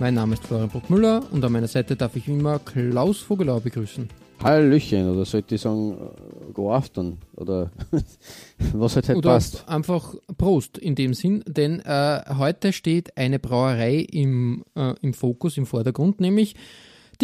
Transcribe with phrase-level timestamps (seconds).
[0.00, 3.60] Mein Name ist Florian Bruckmüller und an meiner Seite darf ich wie immer Klaus Vogelau
[3.60, 4.08] begrüßen.
[4.42, 7.70] Hallöchen, oder sollte ich sagen, äh, go afton, oder
[8.72, 9.68] was halt, halt Oder passt.
[9.68, 15.56] einfach Prost in dem Sinn, denn äh, heute steht eine Brauerei im, äh, im Fokus,
[15.56, 16.56] im Vordergrund, nämlich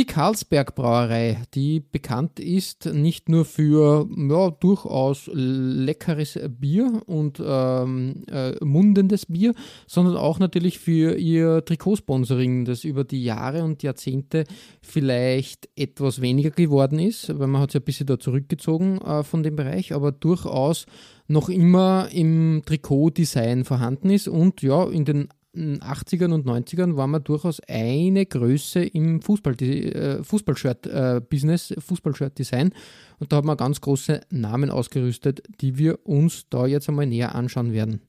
[0.01, 8.23] die Karlsberg Brauerei, die bekannt ist nicht nur für ja, durchaus leckeres Bier und ähm,
[8.31, 9.53] äh, mundendes Bier,
[9.87, 14.45] sondern auch natürlich für ihr Trikotsponsoring, das über die Jahre und Jahrzehnte
[14.81, 19.43] vielleicht etwas weniger geworden ist, weil man hat sich ein bisschen da zurückgezogen äh, von
[19.43, 20.87] dem Bereich, aber durchaus
[21.29, 27.25] noch immer im Trikotdesign vorhanden ist und ja, in den 80ern und 90ern war man
[27.25, 32.73] durchaus eine Größe im Fußball, äh, Fußballshirt-Business, Fußballshirt-Design.
[33.19, 37.35] Und da haben wir ganz große Namen ausgerüstet, die wir uns da jetzt einmal näher
[37.35, 38.01] anschauen werden.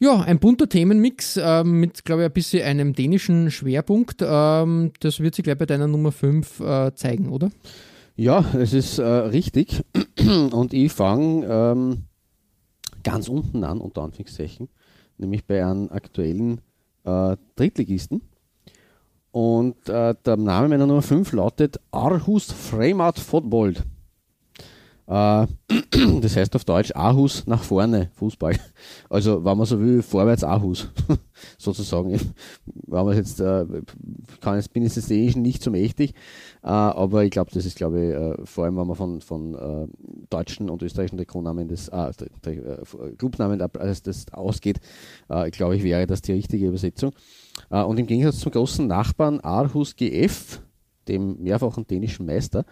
[0.00, 4.22] Ja, ein bunter Themenmix äh, mit, glaube ich, ein bisschen einem dänischen Schwerpunkt.
[4.22, 7.50] Ähm, das wird sich gleich bei deiner Nummer 5 äh, zeigen, oder?
[8.14, 9.84] Ja, es ist äh, richtig.
[10.52, 12.04] Und ich fange ähm,
[13.02, 14.68] ganz unten an, unter Anführungszeichen,
[15.18, 16.60] nämlich bei einem aktuellen
[17.04, 18.22] äh, Drittligisten.
[19.30, 23.84] Und äh, der Name meiner Nummer 5 lautet Arhus Fremat Fotbold.
[25.08, 25.46] Äh,
[26.20, 28.56] das heißt auf Deutsch Aarhus nach vorne Fußball.
[29.10, 30.90] Also, wenn man so will, vorwärts Aarhus,
[31.58, 32.10] sozusagen.
[32.66, 33.64] Wenn man jetzt, äh,
[34.40, 36.14] kann jetzt, bin jetzt Dänischen nicht so mächtig,
[36.62, 39.88] äh, aber ich glaube, das ist, glaube ich, vor allem, wenn man von, von
[40.28, 42.10] deutschen und österreichischen Trikotnamen des, äh,
[42.44, 44.80] äh, Clubnamen das, das ausgeht,
[45.52, 47.12] glaube ich, wäre das die richtige Übersetzung.
[47.70, 50.60] Und im Gegensatz zum großen Nachbarn Aarhus GF,
[51.08, 52.64] dem mehrfachen dänischen Meister,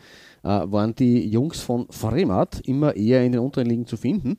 [0.46, 4.36] waren die Jungs von Fremat immer eher in den unteren Ligen zu finden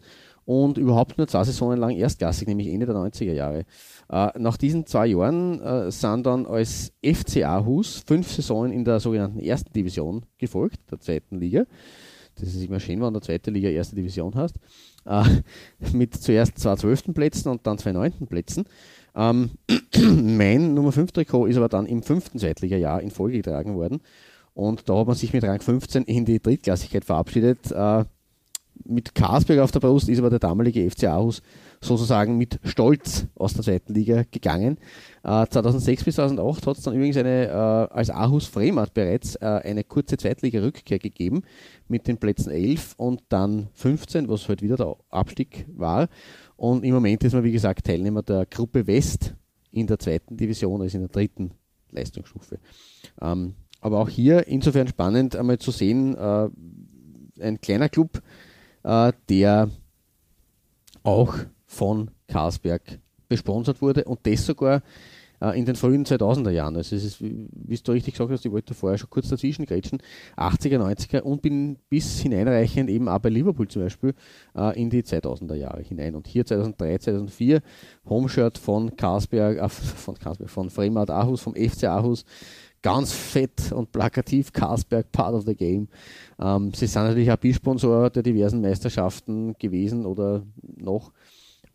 [0.47, 3.65] und überhaupt nur zwei Saisonen lang erstklassig, nämlich Ende der 90er Jahre.
[4.09, 9.01] Äh, nach diesen zwei Jahren äh, sind dann als FC Aarhus fünf Saisonen in der
[9.01, 11.65] sogenannten ersten Division gefolgt, der zweiten Liga.
[12.35, 14.55] Das ist immer schön, wenn du zweite Liga erste Division hast.
[15.05, 15.23] Äh,
[15.91, 18.63] mit zuerst zwei zwölften Plätzen und dann zwei neunten Plätzen.
[19.15, 19.51] Ähm,
[19.97, 23.99] mein Nummer 5 Trikot ist aber dann im fünften Zweitliga-Jahr in Folge getragen worden.
[24.57, 27.71] Und da hat man sich mit Rang 15 in die Drittklassigkeit verabschiedet.
[27.71, 28.05] Äh,
[28.85, 31.43] mit Karsberg auf der Brust ist aber der damalige FC Aarhus
[31.79, 34.79] sozusagen mit Stolz aus der zweiten Liga gegangen.
[35.23, 39.45] Äh, 2006 bis 2008 hat es dann übrigens eine, äh, als Aarhus Fremat bereits äh,
[39.45, 41.43] eine kurze Zweitliga-Rückkehr gegeben
[41.87, 46.07] mit den Plätzen 11 und dann 15, was halt wieder der Abstieg war.
[46.55, 49.35] Und im Moment ist man, wie gesagt, Teilnehmer der Gruppe West
[49.69, 51.51] in der zweiten Division, also in der dritten
[51.91, 52.57] Leistungsstufe.
[53.21, 53.53] Ähm,
[53.87, 56.49] aber auch hier insofern spannend, einmal zu sehen, äh,
[57.39, 58.21] ein kleiner Club,
[58.83, 59.69] äh, der
[61.03, 64.81] auch von Karlsberg besponsert wurde und das sogar
[65.41, 66.75] äh, in den frühen 2000er Jahren.
[66.75, 69.99] Also es ist, wie du richtig gesagt hast, ich wollte vorher schon kurz dazwischen grätschen,
[70.35, 74.13] 80er, 90er und bin bis hineinreichend eben auch bei Liverpool zum Beispiel
[74.55, 76.15] äh, in die 2000er Jahre hinein.
[76.15, 77.61] Und hier 2003, 2004
[78.09, 82.25] Homeshirt von Karlsberg, äh, von Karlsberg, von Fremat Aarhus, vom FC Aarhus,
[82.87, 85.89] ganz fett und plakativ Karlsberg Part of the Game.
[86.39, 90.43] Ähm, sie sind natürlich auch Bisponsor der diversen Meisterschaften gewesen oder
[90.77, 91.11] noch.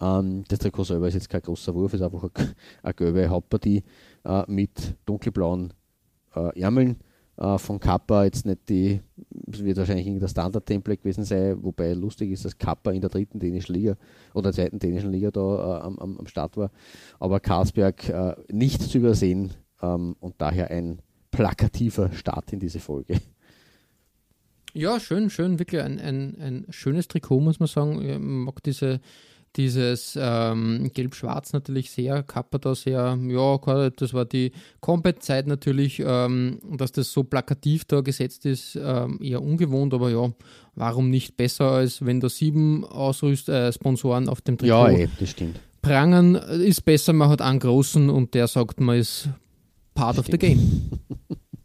[0.00, 3.82] Ähm, das Trikot selber ist jetzt kein großer Wurf, ist einfach eine, eine gelbe Hauptpartie
[4.24, 5.74] äh, mit dunkelblauen
[6.34, 6.96] äh, Ärmeln.
[7.36, 12.46] Äh, von Kappa jetzt nicht die, wird wahrscheinlich irgendein Standard-Template gewesen sein, wobei lustig ist,
[12.46, 13.98] dass Kappa in der dritten dänischen Liga
[14.32, 15.40] oder der zweiten dänischen Liga da
[15.76, 16.70] äh, am, am, Start war.
[17.20, 21.00] Aber Karlsberg äh, nicht zu übersehen ähm, und daher ein
[21.30, 23.20] plakativer Start in diese Folge.
[24.74, 28.00] Ja, schön, schön, wirklich ein, ein, ein schönes Trikot, muss man sagen.
[28.00, 29.00] Ich mag diese
[29.56, 36.58] dieses ähm, Gelb-Schwarz natürlich sehr, Kappa da sehr, ja, das war die Combat-Zeit natürlich, ähm,
[36.76, 40.32] dass das so plakativ da gesetzt ist, ähm, eher ungewohnt, aber ja,
[40.74, 45.08] warum nicht besser, als wenn da sieben Ausrüst äh, Sponsoren auf dem Trikot ja, ey,
[45.20, 45.60] das stimmt.
[45.82, 49.28] prangen, ist besser, man hat einen großen und der sagt, man ist
[49.94, 50.90] part of the game.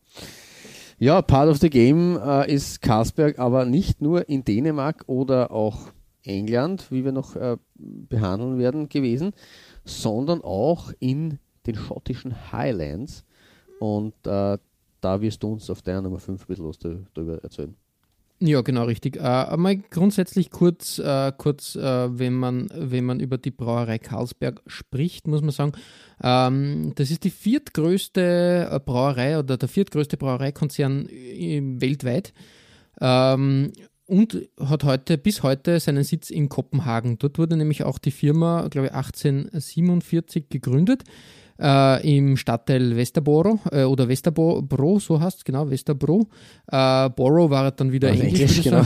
[0.99, 5.91] ja, part of the game äh, ist Carlsberg, aber nicht nur in Dänemark oder auch
[6.23, 9.33] England, wie wir noch äh, behandeln werden, gewesen,
[9.85, 13.23] sondern auch in den schottischen Highlands.
[13.79, 14.57] Und äh,
[15.01, 17.75] da wirst du uns auf deiner Nummer 5 ein bisschen was darüber erzählen.
[18.39, 19.17] Ja, genau, richtig.
[19.17, 24.61] Äh, mal grundsätzlich kurz, äh, kurz äh, wenn, man, wenn man über die Brauerei Karlsberg
[24.67, 25.71] spricht, muss man sagen,
[26.21, 32.31] ähm, das ist die viertgrößte äh, Brauerei oder der viertgrößte Brauereikonzern äh, weltweit.
[33.01, 33.71] Ähm,
[34.05, 37.17] und hat heute bis heute seinen Sitz in Kopenhagen.
[37.17, 41.03] Dort wurde nämlich auch die Firma, glaube ich, 1847 gegründet.
[41.59, 46.27] Äh, im Stadtteil Westerboro äh, oder Westerbro, so heißt es, genau, Westerbro.
[46.71, 48.57] Äh, Boro war dann wieder also Englisch.
[48.57, 48.83] Englisch genau.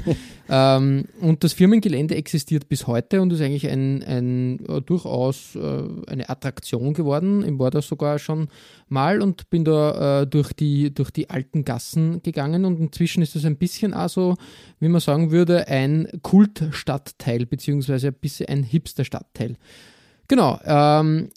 [0.48, 0.76] ja.
[0.76, 5.82] ähm, und das Firmengelände existiert bis heute und ist eigentlich ein, ein äh, durchaus äh,
[6.08, 7.42] eine Attraktion geworden.
[7.46, 8.48] Ich war da sogar schon
[8.88, 13.34] mal und bin da äh, durch, die, durch die alten Gassen gegangen und inzwischen ist
[13.34, 14.36] es ein bisschen also,
[14.78, 19.56] wie man sagen würde, ein Kultstadtteil beziehungsweise ein bisschen ein Hipster-Stadtteil.
[20.28, 20.60] Genau.
[20.64, 21.30] Ähm,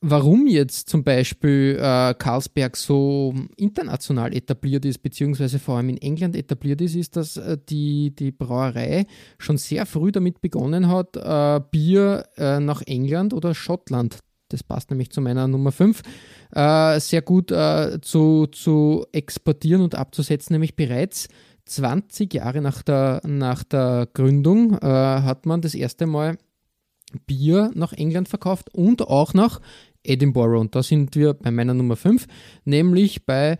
[0.00, 6.36] warum jetzt zum Beispiel äh, Carlsberg so international etabliert ist, beziehungsweise vor allem in England
[6.36, 9.06] etabliert ist, ist, dass äh, die, die Brauerei
[9.38, 14.18] schon sehr früh damit begonnen hat, äh, Bier äh, nach England oder Schottland,
[14.48, 16.02] das passt nämlich zu meiner Nummer 5,
[16.52, 21.28] äh, sehr gut äh, zu, zu exportieren und abzusetzen, nämlich bereits
[21.66, 26.38] 20 Jahre nach der, nach der Gründung hat man das erste Mal
[27.26, 29.60] Bier nach England verkauft und auch nach
[30.08, 30.58] Edinburgh.
[30.58, 32.26] Und da sind wir bei meiner Nummer 5,
[32.64, 33.58] nämlich bei,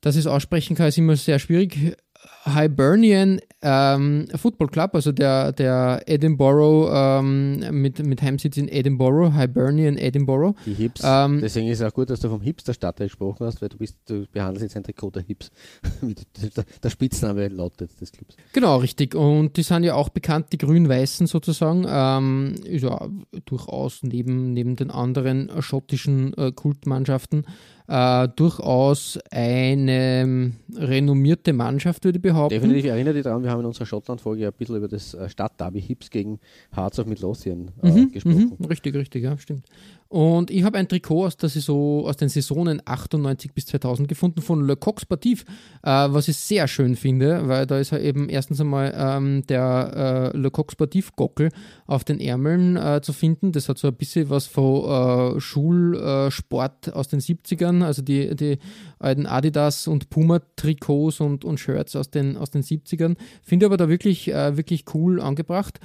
[0.00, 1.96] dass ich es aussprechen kann, ist immer sehr schwierig,
[2.44, 9.96] Hibernian ähm, Football Club, also der, der Edinburgh ähm, mit, mit Heimsitz in Edinburgh, Hibernian
[9.96, 10.56] Edinburgh.
[10.66, 11.02] Die Hips.
[11.04, 13.96] Ähm, Deswegen ist es auch gut, dass du vom Hipster-Stadtteil gesprochen hast, weil du bist,
[14.06, 15.50] du behandelst jetzt ein Trikot der Hips.
[16.02, 18.36] der, der Spitzname lautet des Clubs.
[18.52, 19.14] Genau, richtig.
[19.14, 21.86] Und die sind ja auch bekannt, die Grün-Weißen sozusagen.
[21.88, 23.08] Ähm, ja
[23.44, 27.46] durchaus neben, neben den anderen schottischen äh, Kultmannschaften
[27.92, 32.54] äh, durchaus eine renommierte Mannschaft, würde ich behaupten.
[32.54, 35.28] Definitiv, ich erinnere dich daran, wir haben in unserer Schottland-Folge ein bisschen über das äh,
[35.28, 36.40] Stadtderby Hips gegen
[36.74, 38.56] Hearts of Midlothian äh, mhm, gesprochen.
[38.58, 39.66] Mhm, richtig, richtig, ja, stimmt.
[40.12, 44.42] Und ich habe ein Trikot aus, der Saison, aus den Saisonen 98 bis 2000 gefunden
[44.42, 45.46] von Le Coq Sportif,
[45.82, 50.32] äh, was ich sehr schön finde, weil da ist ja eben erstens einmal ähm, der
[50.34, 51.48] äh, Le Coq Sportif Gockel
[51.86, 53.52] auf den Ärmeln äh, zu finden.
[53.52, 58.58] Das hat so ein bisschen was von äh, Schulsport aus den 70ern, also die, die
[58.98, 63.16] alten Adidas und Puma Trikots und, und Shirts aus den, aus den 70ern.
[63.42, 65.80] Finde aber da wirklich, äh, wirklich cool angebracht.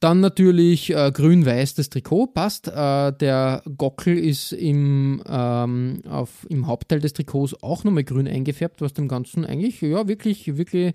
[0.00, 2.68] Dann natürlich äh, grün-weiß das Trikot passt.
[2.68, 8.80] Äh, der Gockel ist im, ähm, auf, im Hauptteil des Trikots auch nochmal grün eingefärbt,
[8.80, 10.94] was dem Ganzen eigentlich ja wirklich, wirklich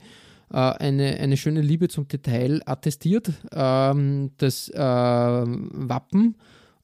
[0.51, 3.31] äh, eine, eine schöne Liebe zum Detail attestiert.
[3.51, 6.35] Ähm, das äh, Wappen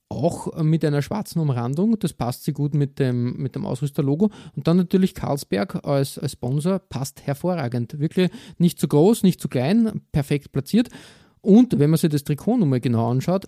[0.08, 4.30] auch mit einer schwarzen Umrandung, das passt sehr gut mit dem, mit dem Ausrüsterlogo.
[4.56, 8.00] Und dann natürlich Carlsberg als, als Sponsor passt hervorragend.
[8.00, 10.90] Wirklich nicht zu groß, nicht zu klein, perfekt platziert.
[11.46, 13.46] Und wenn man sich das Trikot nochmal genau anschaut,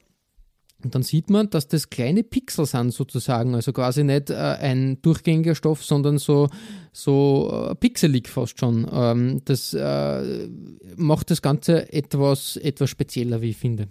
[0.84, 5.56] dann sieht man, dass das kleine Pixel sind sozusagen, also quasi nicht äh, ein durchgängiger
[5.56, 6.50] Stoff, sondern so,
[6.94, 8.88] so äh, pixelig fast schon.
[8.92, 10.48] Ähm, das äh,
[10.96, 13.88] macht das Ganze etwas, etwas spezieller, wie ich finde.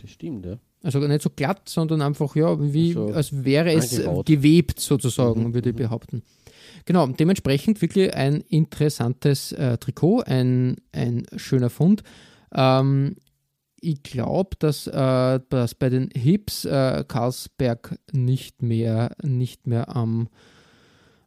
[0.00, 0.58] Das stimmt, ja.
[0.84, 5.54] Also nicht so glatt, sondern einfach, ja, wie, also, als wäre es gewebt sozusagen, mhm,
[5.54, 5.80] würde ich mhm.
[5.80, 6.22] behaupten.
[6.84, 12.02] Genau, dementsprechend wirklich ein interessantes äh, Trikot, ein, ein schöner Fund.
[12.52, 13.16] Ähm,
[13.82, 20.28] ich glaube, dass, äh, dass bei den Hips äh, Carlsberg nicht mehr, nicht mehr am,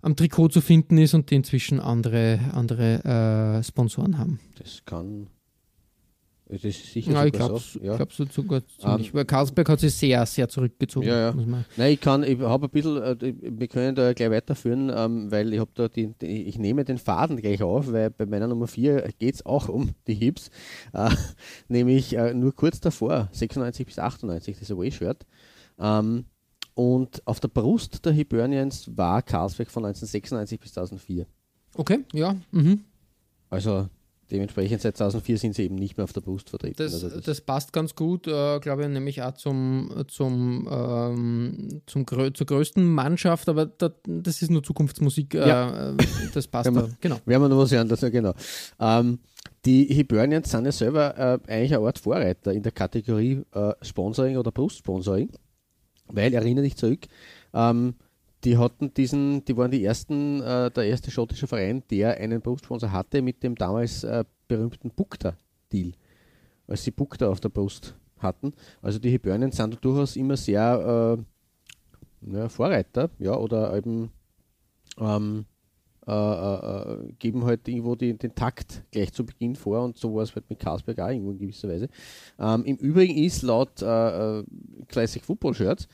[0.01, 4.39] am Trikot zu finden ist und die inzwischen andere, andere äh, Sponsoren haben.
[4.57, 5.27] Das kann
[6.47, 7.79] das ist sicher ja, ich glaube so.
[7.79, 7.95] ja.
[7.95, 9.11] glaub, so sogar ziemlich.
[9.11, 11.07] Um, weil Karlsberg hat sich sehr, sehr zurückgezogen.
[11.07, 11.35] Ja, ja.
[11.75, 15.53] Nein, ich kann, ich habe ein bisschen, äh, wir können da gleich weiterführen, ähm, weil
[15.53, 18.67] ich habe da die, die, ich nehme den Faden gleich auf, weil bei meiner Nummer
[18.67, 20.51] 4 geht es auch um die Hips,
[20.93, 21.09] äh,
[21.67, 25.25] nämlich äh, nur kurz davor, 96 bis 98, das Away-Shirt.
[25.79, 26.25] Ähm,
[26.75, 31.25] und auf der Brust der Hibernians war Carlsberg von 1996 bis 2004.
[31.73, 32.35] Okay, ja.
[32.51, 32.81] Mhm.
[33.49, 33.89] Also
[34.31, 36.75] dementsprechend seit 2004 sind sie eben nicht mehr auf der Brust vertreten.
[36.77, 42.05] Das, Also das, passt ganz gut, äh, glaube ich, nämlich auch zum, zum, ähm, zum
[42.05, 45.35] grö zur größten Mannschaft, aber da, das ist nur Zukunftsmusik.
[45.35, 45.89] Äh, Ja.
[45.91, 45.95] äh,
[46.33, 46.87] das passt da.
[47.01, 47.17] Genau.
[47.25, 48.33] Werden wir noch was hören dazu, genau.
[48.79, 49.19] Ähm,
[49.65, 54.37] die Hibernians sind ja selber äh, eigentlich eine Art Vorreiter in der Kategorie äh, Sponsoring
[54.37, 55.29] oder Brustsponsoring,
[56.07, 57.05] weil, erinnere dich zurück,
[57.53, 57.95] ähm,
[58.45, 62.91] die hatten diesen, die waren die ersten, äh, der erste schottische Verein, der einen Brustsponsor
[62.91, 65.93] hatte mit dem damals äh, berühmten Bukta-Deal,
[66.67, 68.53] als sie Bukta auf der Brust hatten.
[68.81, 74.11] Also die Hibernians sind durchaus immer sehr äh, ja, Vorreiter, ja, oder eben
[74.99, 75.45] ähm,
[76.07, 80.13] äh, äh, äh, geben halt irgendwo die, den Takt gleich zu Beginn vor und so
[80.13, 81.89] war es halt mit Carlsberg auch irgendwo in gewisser Weise.
[82.37, 83.77] Ähm, Im Übrigen ist laut
[84.87, 85.87] Classic Football Shirts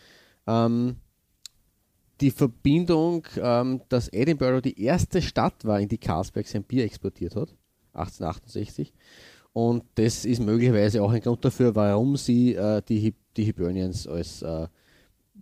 [0.48, 0.98] ähm,
[2.22, 7.36] die Verbindung, ähm, dass Edinburgh die erste Stadt war, in die Carlsberg sein Bier exportiert
[7.36, 7.56] hat,
[7.94, 8.94] 1868.
[9.54, 14.42] Und das ist möglicherweise auch ein Grund dafür, warum sie äh, die, die Hibernians als
[14.42, 14.68] äh,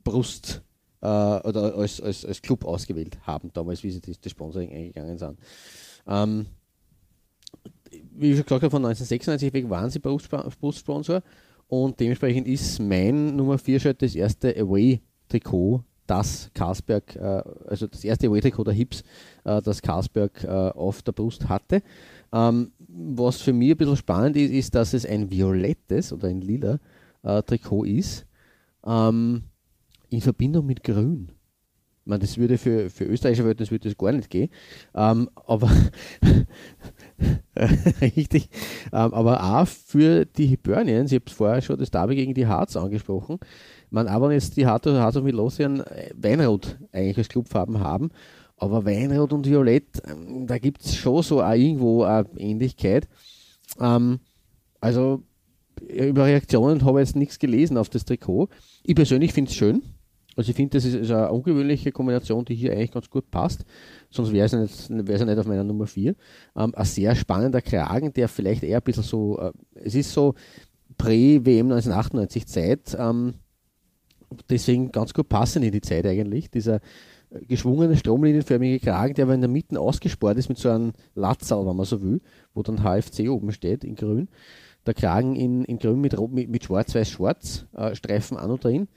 [0.04, 0.64] Brust
[1.02, 5.18] äh, oder als, als, als Club ausgewählt haben, damals, wie sie das, das Sponsoring eingegangen
[5.18, 5.38] sind.
[6.08, 6.48] Ähm,
[7.92, 11.22] wie ich schon gesagt habe, von 1996 weg waren sie Brustsp- Brustsponsor
[11.68, 18.04] und dementsprechend ist mein Nummer 4 Shirt das erste Away-Trikot, das Carlsberg, äh, also das
[18.04, 19.04] erste Away-Trikot der Hips,
[19.44, 21.84] äh, das Carlsberg äh, auf der Brust hatte.
[22.34, 26.42] Ähm, was für mich ein bisschen spannend ist, ist, dass es ein violettes oder ein
[26.42, 26.80] lila
[27.22, 28.26] Trikot ist,
[28.86, 29.44] ähm,
[30.10, 31.34] in Verbindung mit Grün.
[32.06, 34.50] Ich meine, das würde für, für österreichische Verhältnisse würde das gar nicht gehen.
[34.96, 35.70] Ähm, aber
[38.02, 38.50] richtig.
[38.94, 42.78] Ähm, aber auch für die Hibernians, ich habe vorher schon das Derby gegen die Harz
[42.78, 43.38] angesprochen.
[43.90, 48.12] Man aber jetzt die und Midlothian äh, Weinrot eigentlich als Clubfarben haben.
[48.58, 53.08] Aber Weinrot und Violett, ähm, da gibt es schon so auch irgendwo eine Ähnlichkeit.
[53.80, 54.20] Ähm,
[54.82, 55.24] also
[55.88, 58.50] über Reaktionen habe ich jetzt nichts gelesen auf das Trikot.
[58.84, 59.82] Ich persönlich finde es schön.
[60.36, 63.66] Also ich finde, das ist, ist eine ungewöhnliche Kombination, die hier eigentlich ganz gut passt.
[64.10, 66.16] Sonst wäre es ja nicht, nicht auf meiner Nummer 4.
[66.56, 70.36] Ähm, ein sehr spannender Kragen, der vielleicht eher ein bisschen so, äh, es ist so
[70.98, 73.34] Prä-WM 1998 Zeit, ähm,
[74.50, 76.50] deswegen ganz gut passend in die Zeit eigentlich.
[76.50, 76.76] Dieser
[77.30, 81.66] äh, geschwungene, stromlinienförmige Kragen, der aber in der Mitte ausgespart ist mit so einem Latzal,
[81.66, 82.22] wenn man so will,
[82.54, 84.30] wo dann HFC oben steht in grün.
[84.86, 88.88] Der Kragen in, in grün mit, mit, mit schwarz-weiß-schwarz, äh, Streifen an und drin.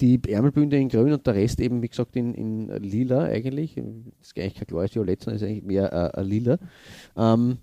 [0.00, 3.74] Die Ärmelbünde in grün und der Rest eben, wie gesagt, in, in lila eigentlich.
[3.74, 3.84] Das
[4.22, 6.58] ist eigentlich kein klares Violett, sondern ist eigentlich mehr äh, ein lila.
[7.16, 7.58] Ähm,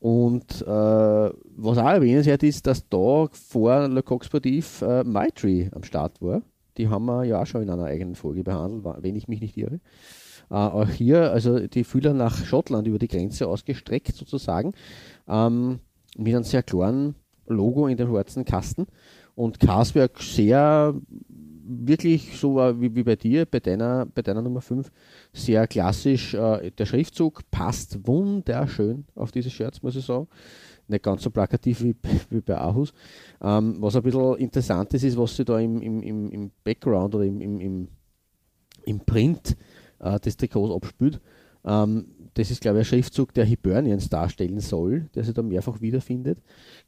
[0.00, 5.82] und äh, was auch erwähnenswert ist, dass da vor Le Coq Sportif äh, Maitri am
[5.82, 6.42] Start war.
[6.78, 9.56] Die haben wir ja auch schon in einer eigenen Folge behandelt, wenn ich mich nicht
[9.56, 9.80] irre.
[10.50, 14.72] Äh, auch hier, also die Fühler nach Schottland über die Grenze ausgestreckt sozusagen,
[15.28, 15.80] ähm,
[16.16, 17.14] mit einem sehr klaren
[17.46, 18.86] Logo in dem schwarzen Kasten.
[19.34, 20.94] Und Carlsberg sehr
[21.68, 24.90] wirklich so wie, wie bei dir, bei deiner, bei deiner Nummer 5,
[25.32, 26.34] sehr klassisch.
[26.34, 30.28] Äh, der Schriftzug passt wunderschön auf diese Shirts, muss ich sagen.
[30.88, 31.94] Nicht ganz so plakativ wie,
[32.30, 32.92] wie bei Aarhus.
[33.40, 37.24] Ähm, was ein bisschen interessant ist, ist, was sie da im, im, im, Background oder
[37.24, 37.88] im, im,
[38.84, 39.56] im, Print
[40.00, 41.20] äh, des Trikots abspielt.
[41.64, 45.80] Ähm, das ist, glaube ich, ein Schriftzug, der Hibernians darstellen soll, der sich da mehrfach
[45.80, 46.40] wiederfindet.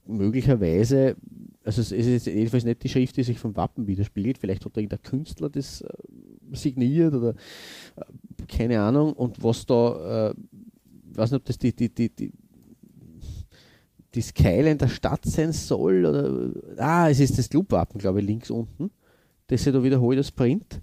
[0.07, 1.16] Möglicherweise,
[1.64, 5.02] also es ist jedenfalls nicht die Schrift, die sich vom Wappen widerspiegelt, vielleicht hat irgendein
[5.02, 5.88] Künstler das äh,
[6.52, 7.30] signiert oder
[7.97, 9.12] äh, keine Ahnung.
[9.12, 10.35] Und was da, äh,
[11.11, 12.33] ich weiß nicht, ob das die, die, die, die,
[14.14, 18.50] die Skyline der Stadt sein soll oder, ah, es ist das Clubwappen, glaube ich, links
[18.50, 18.90] unten,
[19.46, 20.80] das sie da wiederholt als Print.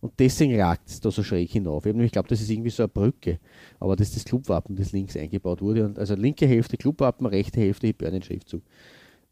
[0.00, 1.86] Und deswegen ragt es da so schräg hinauf.
[1.86, 3.38] Ich nämlich glaubt, das ist irgendwie so eine Brücke.
[3.78, 5.84] Aber das ist das Clubwappen, das links eingebaut wurde.
[5.84, 8.62] Und also linke Hälfte Clubwappen, rechte Hälfte Hibernian-Schriftzug.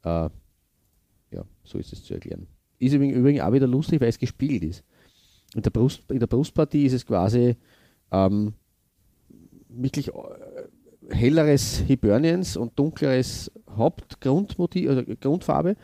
[0.04, 0.28] Äh,
[1.32, 2.46] ja, so ist es zu erklären.
[2.78, 4.84] Ist übrigens, auch wieder lustig, weil es gespiegelt ist.
[5.56, 7.56] In der, Brust, in der Brustpartie ist es quasi
[8.12, 8.54] ähm,
[9.68, 10.12] wirklich äh,
[11.10, 15.76] helleres Hibernians und dunkleres Hauptgrundmotiv, also Grundfarbe.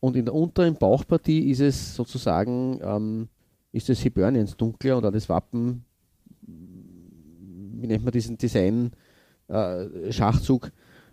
[0.00, 3.28] Und in der unteren Bauchpartie ist es sozusagen ähm,
[3.72, 5.84] ist das Hibernians dunkler und auch das Wappen,
[6.42, 8.92] wie nennt man diesen Design,
[9.48, 9.86] äh,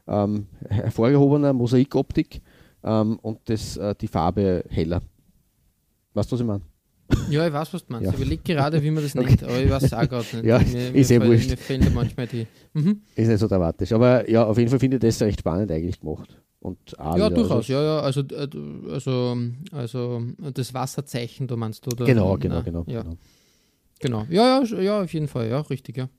[0.07, 2.41] ähm, hervorgehobener Mosaikoptik
[2.83, 5.01] ähm, und das, äh, die Farbe heller.
[6.13, 6.76] Weißt du, was ich meine?
[7.29, 8.05] Ja, ich weiß, was du meinst.
[8.07, 8.11] Ja.
[8.11, 9.27] Ich überlege gerade, wie man das Okay.
[9.27, 10.45] nennt, aber ich weiß auch gerade nicht.
[10.45, 11.49] Ja, mir, ist eh mir, wurscht.
[11.49, 12.47] mir fehlen da manchmal die.
[12.73, 13.01] Mhm.
[13.15, 13.91] Ist nicht so dramatisch.
[13.93, 16.29] Aber ja, auf jeden Fall finde ich das recht spannend eigentlich gemacht.
[16.59, 17.99] Und Ja, wieder, durchaus, also, ja, ja.
[18.01, 19.37] Also, äh, also,
[19.71, 20.21] also
[20.53, 22.05] das Wasserzeichen, du meinst, oder?
[22.05, 22.83] Genau, genau, Na, genau.
[22.87, 23.15] Ja, genau.
[23.99, 24.25] genau.
[24.29, 26.09] Ja, ja, sch- ja, auf jeden Fall, ja, richtig, ja.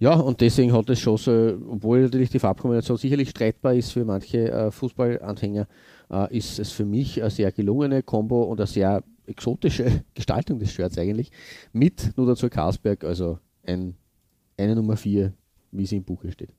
[0.00, 4.04] Ja, und deswegen hat es schon so, obwohl natürlich die Farbkombination sicherlich streitbar ist für
[4.04, 5.66] manche äh, Fußballanhänger,
[6.10, 10.72] äh, ist es für mich eine sehr gelungene Combo und eine sehr exotische Gestaltung des
[10.72, 11.30] Shirts eigentlich.
[11.72, 13.94] Mit nur dazu Carlsberg, also ein,
[14.56, 15.32] eine Nummer 4,
[15.72, 16.50] wie sie im Buche steht.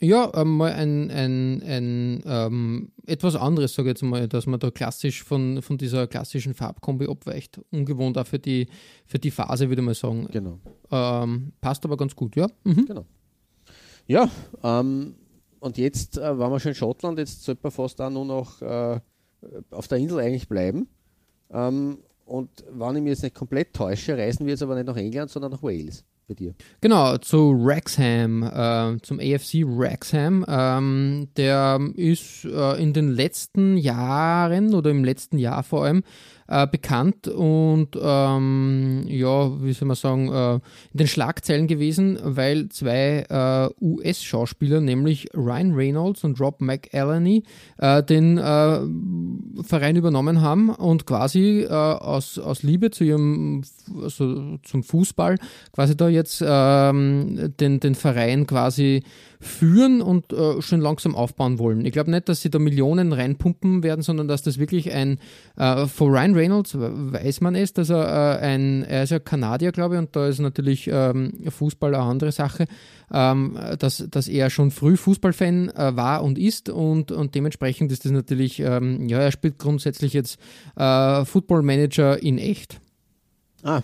[0.00, 4.58] Ja, ähm, mal ein, ein, ein ähm, etwas anderes, sage ich jetzt mal, dass man
[4.58, 7.60] da klassisch von, von dieser klassischen Farbkombi abweicht.
[7.70, 8.66] Ungewohnt auch für die,
[9.06, 10.28] für die Phase, würde man sagen.
[10.32, 10.58] Genau.
[10.90, 12.48] Ähm, passt aber ganz gut, ja.
[12.64, 12.86] Mhm.
[12.86, 13.06] Genau.
[14.06, 14.28] Ja,
[14.62, 15.14] ähm,
[15.60, 18.60] und jetzt äh, waren wir schon in Schottland, jetzt sollte man fast auch nur noch
[18.60, 19.00] äh,
[19.70, 20.88] auf der Insel eigentlich bleiben.
[21.54, 24.96] Ähm, und wenn ich mich jetzt nicht komplett täusche, reisen wir jetzt aber nicht nach
[24.96, 26.54] England, sondern nach Wales bei dir.
[26.80, 30.44] Genau, zu Wrexham, äh, zum AFC Wrexham.
[30.48, 36.02] Ähm, der ist äh, in den letzten Jahren oder im letzten Jahr vor allem
[36.48, 40.60] äh, bekannt und ähm, ja, wie soll man sagen, äh, in
[40.98, 47.44] den Schlagzeilen gewesen, weil zwei äh, US-Schauspieler, nämlich Ryan Reynolds und Rob McElhenney,
[47.78, 48.80] äh, den äh,
[49.62, 53.62] Verein übernommen haben und quasi äh, aus, aus Liebe zu ihrem,
[54.02, 55.36] also zum Fußball,
[55.72, 59.02] quasi da jetzt ähm, den, den Verein quasi
[59.44, 61.84] führen und äh, schon langsam aufbauen wollen.
[61.84, 65.18] Ich glaube nicht, dass sie da Millionen reinpumpen werden, sondern dass das wirklich ein,
[65.56, 69.72] äh, von Ryan Reynolds weiß man es, dass er äh, ein, er ist ja Kanadier,
[69.72, 72.66] glaube ich, und da ist natürlich ähm, Fußball eine andere Sache,
[73.12, 78.04] ähm, dass, dass er schon früh Fußballfan äh, war und ist und, und dementsprechend ist
[78.04, 80.38] das natürlich, ähm, ja, er spielt grundsätzlich jetzt
[80.76, 82.80] äh, Football Manager in echt.
[83.62, 83.82] Ah,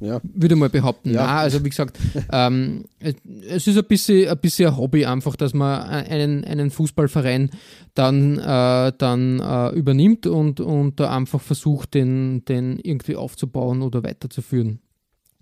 [0.00, 0.20] ja.
[0.22, 1.10] Würde mal behaupten.
[1.10, 1.26] Ja.
[1.26, 1.98] Nein, also wie gesagt,
[2.32, 7.50] ähm, es ist ein bisschen, ein bisschen ein Hobby einfach, dass man einen, einen Fußballverein
[7.94, 14.02] dann, äh, dann äh, übernimmt und, und da einfach versucht, den, den irgendwie aufzubauen oder
[14.02, 14.80] weiterzuführen.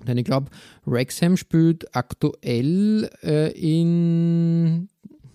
[0.06, 0.50] Denn ich glaube,
[0.84, 4.88] Wrexham spielt aktuell äh, in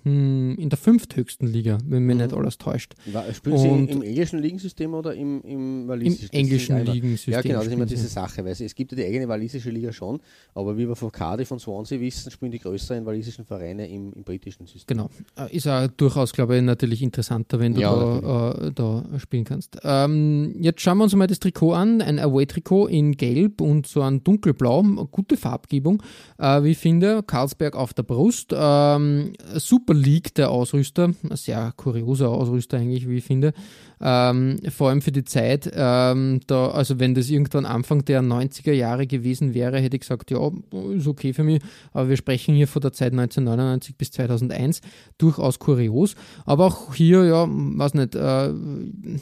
[0.05, 2.21] hm, in der fünfthöchsten Liga, wenn mich Mhm.
[2.21, 2.93] nicht alles täuscht.
[3.11, 6.29] War, spielen Sie im englischen Ligensystem oder im, im walisischen?
[6.31, 8.07] Im englischen Ligensystem Ja, genau, das ist immer diese.
[8.07, 10.19] Sache, weil es, es gibt ja die eigene walisische Liga schon,
[10.53, 14.23] aber wie wir von Cardiff und Swansea wissen, spielen die größeren walisischen Vereine im, im
[14.23, 14.95] britischen System.
[14.95, 15.09] Genau.
[15.35, 19.43] Äh, Ist auch durchaus, glaube ich, natürlich interessanter, wenn du Ja, da, äh, da spielen
[19.43, 19.77] kannst.
[19.83, 22.01] Ähm, jetzt schauen wir uns mal das Trikot an.
[22.03, 24.83] Ein Away-Trikot in Gelb und so ein dunkelblau.
[25.09, 26.03] Gute Farbgebung.
[26.37, 28.51] Äh, wie ich finde, Karlsberg auf der Brust.
[28.55, 31.13] Ähm, Super League der Ausrüster.
[31.29, 33.53] Ein sehr kurioser Ausrüster eigentlich, wie ich finde.
[34.01, 38.73] Ähm, vor allem für die Zeit, ähm, da, also wenn das irgendwann Anfang der 90er
[38.73, 40.51] Jahre gewesen wäre, hätte ich gesagt, ja,
[40.93, 41.61] ist okay für mich,
[41.93, 44.81] aber wir sprechen hier von der Zeit 1999 bis 2001,
[45.17, 48.53] durchaus kurios, aber auch hier, ja, weiß nicht, äh,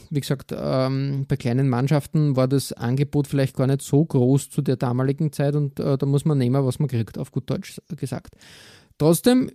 [0.10, 4.64] wie gesagt, ähm, bei kleinen Mannschaften war das Angebot vielleicht gar nicht so groß zu
[4.64, 7.80] der damaligen Zeit und äh, da muss man nehmen, was man kriegt, auf gut Deutsch
[7.96, 8.36] gesagt.
[8.98, 9.50] Trotzdem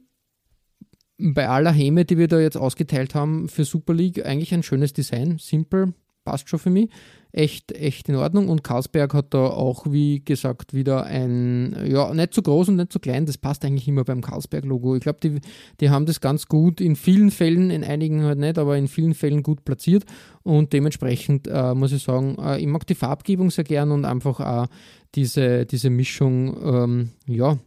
[1.19, 4.93] bei aller Häme, die wir da jetzt ausgeteilt haben für Super League, eigentlich ein schönes
[4.93, 5.39] Design.
[5.39, 6.91] Simpel, passt schon für mich.
[7.31, 8.49] Echt, echt in Ordnung.
[8.49, 12.93] Und Carlsberg hat da auch, wie gesagt, wieder ein, ja, nicht zu groß und nicht
[12.93, 13.27] zu klein.
[13.27, 14.97] Das passt eigentlich immer beim Carlsberg-Logo.
[14.97, 15.41] Ich glaube, die,
[15.81, 19.15] die haben das ganz gut in vielen Fällen, in einigen halt nicht, aber in vielen
[19.15, 20.05] Fällen gut platziert.
[20.43, 24.41] Und dementsprechend äh, muss ich sagen, äh, ich mag die Farbgebung sehr gern und einfach
[24.41, 24.67] auch
[25.15, 27.59] diese, diese Mischung, ähm, ja,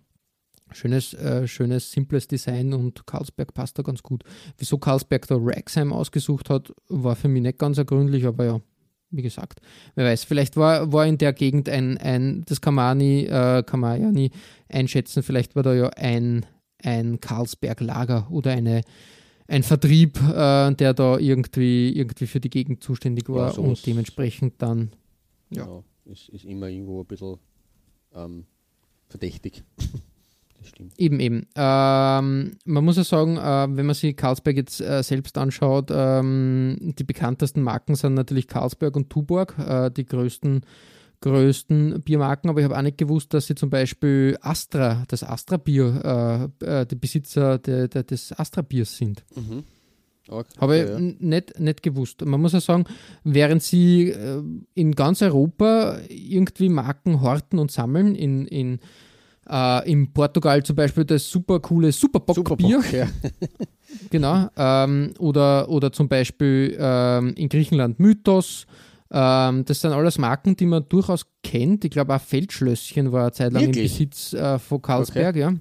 [0.73, 4.23] Schönes, äh, schönes, simples Design und Carlsberg passt da ganz gut.
[4.57, 8.61] Wieso Carlsberg da Wrexham ausgesucht hat, war für mich nicht ganz ergründlich, aber ja,
[9.11, 9.59] wie gesagt,
[9.95, 13.63] wer weiß, vielleicht war, war in der Gegend ein, ein das kann man, nie, äh,
[13.63, 14.31] kann man ja nie
[14.69, 16.45] einschätzen, vielleicht war da ja ein,
[16.81, 18.81] ein Carlsberg-Lager oder eine,
[19.47, 24.61] ein Vertrieb, äh, der da irgendwie, irgendwie für die Gegend zuständig war Ja, und dementsprechend
[24.61, 24.91] dann,
[25.49, 25.65] Ja.
[25.65, 27.37] Ja, ist, ist immer irgendwo ein bisschen
[28.15, 28.45] ähm,
[29.07, 29.63] verdächtig.
[30.61, 30.93] das stimmt.
[30.97, 31.47] Eben, eben.
[31.55, 36.93] Ähm, man muss ja sagen, äh, wenn man sich Carlsberg jetzt äh, selbst anschaut, ähm,
[36.97, 40.61] die bekanntesten Marken sind natürlich Carlsberg und Tuborg, äh, die größten,
[41.21, 46.49] größten Biermarken, aber ich habe auch nicht gewusst, dass sie zum Beispiel Astra, das Astra-Bier,
[46.61, 49.23] äh, äh, die Besitzer de, de, des Astra-Biers sind.
[49.35, 49.63] Mhm.
[50.29, 50.47] Arg.
[50.59, 50.99] Habe ich Ja, ja.
[50.99, 52.23] nicht, nicht gewusst.
[52.23, 52.85] Man muss ja sagen,
[53.23, 54.41] während sie äh,
[54.75, 58.79] in ganz Europa irgendwie Marken horten und sammeln, in, in,
[59.49, 63.07] äh, in Portugal zum Beispiel das super coole Superbock-Bier, Superbock, ja.
[64.09, 68.65] genau, ähm, oder, oder zum Beispiel ähm, in Griechenland Mythos.
[69.13, 71.83] Ähm, das sind alles Marken, die man durchaus kennt.
[71.83, 73.91] Ich glaube, auch Feldschlösschen war eine Zeit lang im Wirklich?
[73.91, 75.53] Besitz äh, von Carlsberg, ja.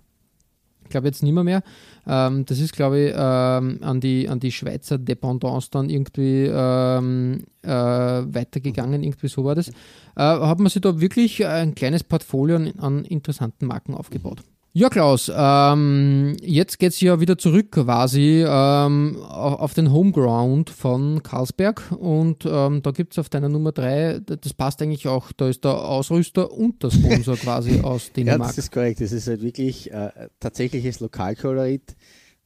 [0.90, 1.62] Ich glaube jetzt nicht mehr mehr.
[2.04, 7.44] Ähm, das ist, glaube ich, ähm, an, die, an die Schweizer Dependance dann irgendwie ähm,
[7.62, 9.68] äh, weitergegangen, irgendwie so war das.
[9.68, 9.72] Äh,
[10.16, 14.40] hat man sich da wirklich ein kleines Portfolio an, an interessanten Marken aufgebaut.
[14.72, 21.24] Ja, Klaus, ähm, jetzt geht es ja wieder zurück quasi ähm, auf, den Homeground von
[21.24, 25.48] Karlsberg und ähm, da gibt es auf deiner Nummer 3, das passt eigentlich auch, da
[25.48, 28.40] ist der Ausrüster und der Sponsor quasi aus Dänemark.
[28.42, 31.96] Ja, das ist korrekt, das ist halt wirklich äh, tatsächliches Lokalkolorit,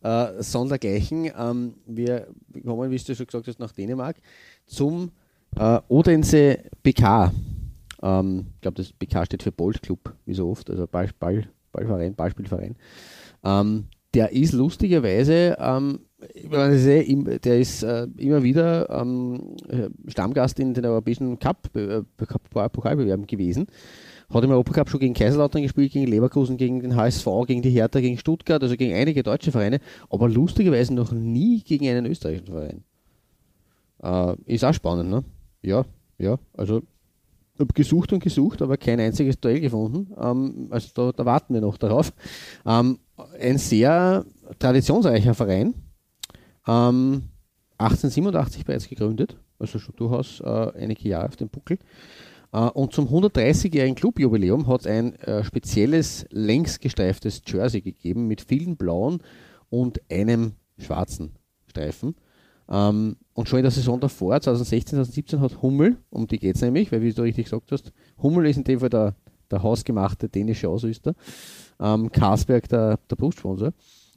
[0.01, 1.31] äh, sondergleichen.
[1.39, 2.29] Ähm, wir
[2.65, 4.17] kommen, wie du schon gesagt hast, nach Dänemark
[4.65, 5.11] zum
[5.57, 7.35] äh, Odense BK.
[8.03, 11.49] Ähm, ich glaube, das BK steht für Bolt Club, wie so oft, also Ball, Ball
[11.75, 12.77] Ballverein, Ballspielverein.
[13.45, 13.85] Ähm,
[14.15, 16.01] der ist lustigerweise, ähm,
[16.51, 19.57] der ist äh, immer wieder ähm,
[20.07, 22.03] Stammgast in den europäischen Cup, äh,
[22.73, 23.67] Pokalbewerben gewesen.
[24.31, 28.01] Hat im Europacup schon gegen Kaiserslautern gespielt, gegen Leverkusen, gegen den HSV, gegen die Hertha,
[28.01, 32.85] gegen Stuttgart, also gegen einige deutsche Vereine, aber lustigerweise noch nie gegen einen österreichischen Verein.
[34.03, 35.25] Äh, ist auch spannend, ne?
[35.63, 35.85] Ja,
[36.19, 36.83] ja, also
[37.59, 40.12] habe gesucht und gesucht, aber kein einziges Duell gefunden.
[40.21, 42.12] Ähm, also da, da, warten wir noch darauf.
[42.67, 42.99] Ähm,
[43.40, 44.25] ein sehr
[44.59, 45.75] traditionsreicher Verein.
[46.67, 47.23] Ähm,
[47.79, 51.79] 1887 bereits gegründet, also schon durchaus äh, einige Jahre auf dem Buckel.
[52.53, 58.40] Äh, und zum 130-jährigen Clubjubiläum hat es ein äh, spezielles, längs gestreiftes Jersey gegeben mit
[58.40, 59.21] vielen blauen
[59.71, 61.33] und einem schwarzen
[61.67, 62.14] Streifen.
[62.68, 66.62] Ähm, und schon in der Saison davor, 2016, 2017, hat Hummel, um die geht es
[66.62, 69.14] nämlich, weil wie du richtig gesagt hast, Hummel ist in dem Fall der,
[69.50, 71.14] der hausgemachte dänische Ausrüster,
[71.81, 73.72] ähm, Karsberg der, der Brustsponsor.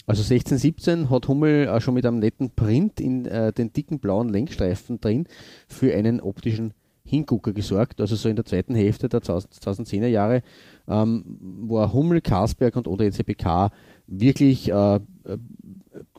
[0.05, 3.99] Also 16, 17 hat Hummel äh, schon mit einem netten Print in äh, den dicken
[3.99, 5.27] blauen Lenkstreifen drin
[5.67, 7.99] für einen optischen Hingucker gesorgt.
[7.99, 10.43] Also so in der zweiten Hälfte der 2010er Jahre
[10.87, 13.71] ähm, war Hummel, Karsberg und oder ECBK
[14.07, 14.99] wirklich äh, äh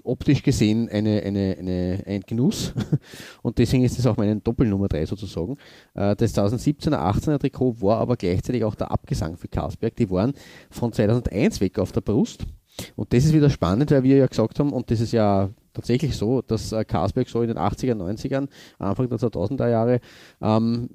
[0.08, 2.72] optisch gesehen eine, eine, eine, ein Genuss
[3.42, 5.56] und deswegen ist es auch meine Doppelnummer 3 sozusagen.
[5.94, 9.94] Äh, das 2017er, 18er Trikot war aber gleichzeitig auch der Abgesang für Karlsberg.
[9.96, 10.32] Die waren
[10.70, 12.46] von 2001 weg auf der Brust
[12.96, 16.16] und das ist wieder spannend, weil wir ja gesagt haben, und das ist ja tatsächlich
[16.16, 20.00] so, dass äh, Karlsberg so in den 80er, 90ern, Anfang der 2000er Jahre
[20.40, 20.88] ähm,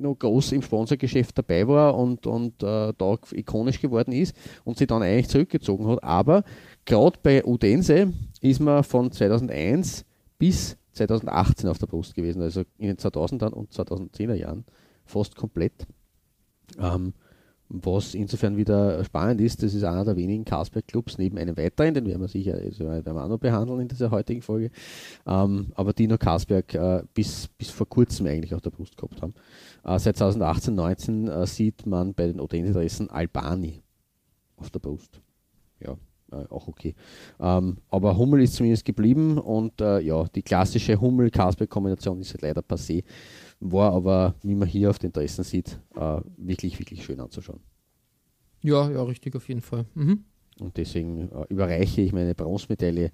[0.00, 4.86] noch groß im Sponsorgeschäft dabei war und, und äh, da ikonisch geworden ist und sie
[4.86, 6.04] dann eigentlich zurückgezogen hat.
[6.04, 6.44] Aber
[6.88, 10.04] gerade bei Udense ist man von 2001
[10.38, 14.64] bis 2018 auf der Brust gewesen, also in den 2000er und 2010er Jahren
[15.04, 15.86] fast komplett.
[16.78, 17.12] Ähm,
[17.70, 22.06] was insofern wieder spannend ist, das ist einer der wenigen Carlsberg-Clubs neben einem weiteren, den
[22.06, 24.70] werden wir sicher also werden wir auch noch behandeln in dieser heutigen Folge,
[25.26, 29.20] ähm, aber die nur Carlsberg äh, bis, bis vor kurzem eigentlich auf der Brust gehabt
[29.20, 29.34] haben.
[29.84, 33.82] Äh, seit 2018, 19 äh, sieht man bei den Odense-Dressen Albani
[34.56, 35.20] auf der Brust.
[35.80, 35.98] Ja,
[36.32, 36.94] äh, auch okay.
[37.40, 42.60] Ähm, aber Hummel ist zumindest geblieben und äh, ja, die klassische Hummel-Carlsberg-Kombination ist halt leider
[42.60, 43.04] passé,
[43.60, 47.60] war aber, wie man hier auf den Dressen sieht, äh, wirklich, wirklich schön anzuschauen.
[48.60, 49.86] Ja, ja, richtig, auf jeden Fall.
[49.94, 50.24] Mhm.
[50.60, 53.12] Und deswegen äh, überreiche ich meine Bronzemedaille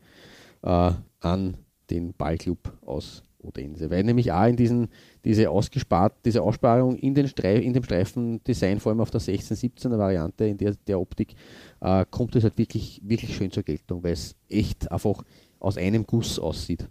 [0.62, 1.57] äh, an
[1.90, 4.88] den Ballclub aus Odense, weil nämlich auch in diesen,
[5.24, 9.98] diese ausgespart, diese Aussparung in, den Streif, in dem Streifendesign, vor allem auf der 16-17er
[9.98, 11.35] Variante, in der, der Optik,
[11.84, 15.22] äh, kommt es halt wirklich, wirklich schön zur Geltung, weil es echt einfach
[15.60, 16.88] aus einem Guss aussieht.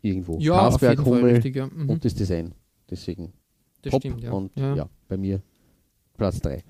[0.00, 0.38] Irgendwo.
[0.38, 1.66] Ja, Karlsberg, Hummel richtig, ja.
[1.66, 1.90] mhm.
[1.90, 2.54] und das Design.
[2.88, 3.32] Deswegen
[3.82, 4.30] das top stimmt, ja.
[4.30, 4.76] und ja.
[4.76, 4.88] ja.
[5.08, 5.42] bei mir
[6.16, 6.62] Platz 3.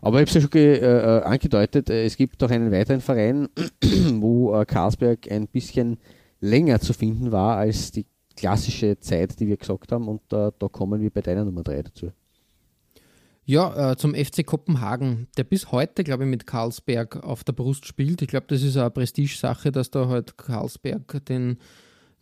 [0.00, 3.02] Aber ich habe es ja schon äh, äh, angedeutet, äh, es gibt auch einen weiteren
[3.02, 3.48] Verein,
[4.14, 5.98] wo äh, Karlsberg ein bisschen
[6.40, 8.06] länger zu finden war als die
[8.36, 10.08] klassische Zeit, die wir gesagt haben.
[10.08, 12.10] Und äh, da kommen wir bei deiner Nummer 3 dazu.
[13.48, 17.86] Ja, äh, zum FC Kopenhagen, der bis heute, glaube ich, mit Karlsberg auf der Brust
[17.86, 18.20] spielt.
[18.20, 21.56] Ich glaube, das ist eine Prestigesache, dass da halt Karlsberg den,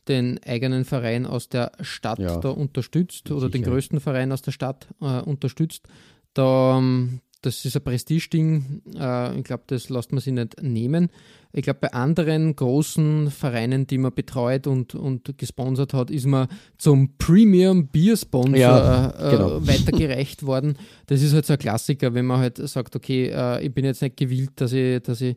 [0.07, 4.53] den eigenen Verein aus der Stadt ja, da unterstützt oder den größten Verein aus der
[4.53, 5.89] Stadt äh, unterstützt.
[6.33, 8.83] Da, ähm, das ist ein Prestigeding.
[8.99, 11.09] Äh, ich glaube, das lässt man sich nicht nehmen.
[11.53, 16.49] Ich glaube, bei anderen großen Vereinen, die man betreut und, und gesponsert hat, ist man
[16.77, 19.67] zum Premium Beer Sponsor ja, äh, genau.
[19.67, 20.77] weitergereicht worden.
[21.07, 24.03] Das ist halt so ein Klassiker, wenn man halt sagt, okay, äh, ich bin jetzt
[24.03, 25.37] nicht gewillt, dass ich, dass ich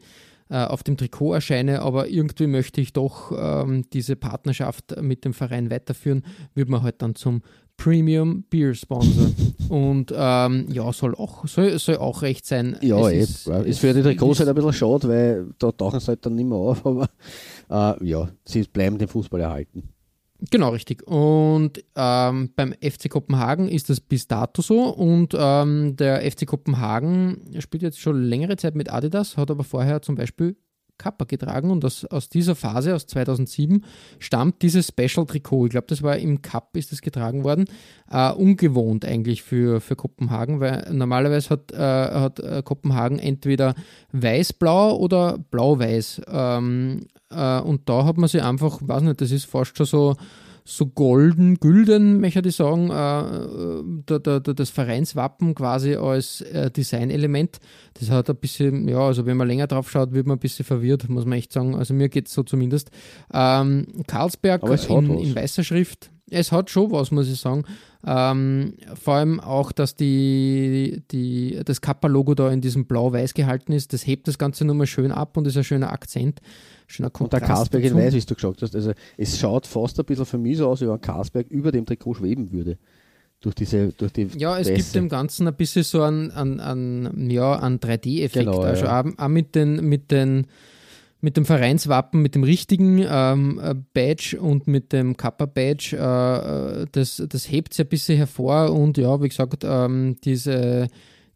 [0.50, 5.34] äh, auf dem Trikot erscheine, aber irgendwie möchte ich doch ähm, diese Partnerschaft mit dem
[5.34, 6.24] Verein weiterführen,
[6.56, 7.44] wird man halt dann zum
[7.80, 9.32] Premium Beer Sponsor.
[9.70, 12.78] Und ähm, ja, soll auch, soll, soll auch recht sein.
[12.82, 16.00] Ja, es ist, ist, ist, für die Trikots halt ein bisschen schade, weil da tauchen
[16.00, 17.10] sie halt dann nicht mehr auf, aber
[17.70, 19.90] äh, ja, sie bleiben dem Fußball erhalten.
[20.52, 21.06] Genau, richtig.
[21.06, 24.84] Und ähm, beim FC Kopenhagen ist das bis dato so.
[24.84, 30.02] Und ähm, der FC Kopenhagen spielt jetzt schon längere Zeit mit Adidas, hat aber vorher
[30.02, 30.56] zum Beispiel
[31.00, 33.84] Kappa getragen und aus, aus dieser Phase, aus 2007,
[34.20, 35.66] stammt dieses Special-Trikot.
[35.66, 37.66] Ich glaube, das war im Cup, ist das getragen worden.
[38.12, 43.74] Äh, ungewohnt eigentlich für, für Kopenhagen, weil normalerweise hat, äh, hat äh, Kopenhagen entweder
[44.12, 46.22] weiß-blau oder blau-weiß.
[46.28, 50.16] Ähm, äh, und da hat man sich einfach, weiß nicht, das ist fast schon so
[50.64, 56.70] so golden, gülden, möchte ich sagen, äh, da, da, da das Vereinswappen quasi als äh,
[56.72, 57.60] Designelement.
[58.00, 60.66] Das hat ein bisschen, ja, also wenn man länger drauf schaut, wird man ein bisschen
[60.66, 61.76] verwirrt, muss man echt sagen.
[61.76, 62.92] Also mir geht es so zumindest.
[63.34, 66.12] Ähm, Karlsberg in, in, weißer Schrift.
[66.32, 67.64] Es hat schon was, muss ich sagen.
[68.06, 73.94] Ähm, vor allem auch, dass die, die, das Kappa-Logo da in diesem Blau-Weiß gehalten ist.
[73.94, 76.40] Das hebt das Ganze nochmal schön ab und ist ein schöner Akzent
[76.90, 77.42] schöner Kontrast.
[77.42, 80.26] Und der Karlsberg in Weiß, wie du gesagt hast, also es schaut fast ein bisschen
[80.26, 82.78] für mich so aus, wie wenn Karlsberg über dem Trikot schweben würde.
[83.42, 84.74] Durch diese, durch die ja, es Weiße.
[84.74, 88.46] gibt dem Ganzen ein bisschen so einen, einen, einen, ja, einen 3D-Effekt.
[88.46, 89.02] Genau, also ja.
[89.02, 90.48] auch, auch, mit den, mit den
[91.22, 96.86] mit dem Vereinswappen, mit dem richtigen ähm, äh, Badge und mit dem Kappa-Badge, äh, äh,
[96.92, 100.88] das, das hebt es ein bisschen hervor und ja, wie gesagt, ähm, diese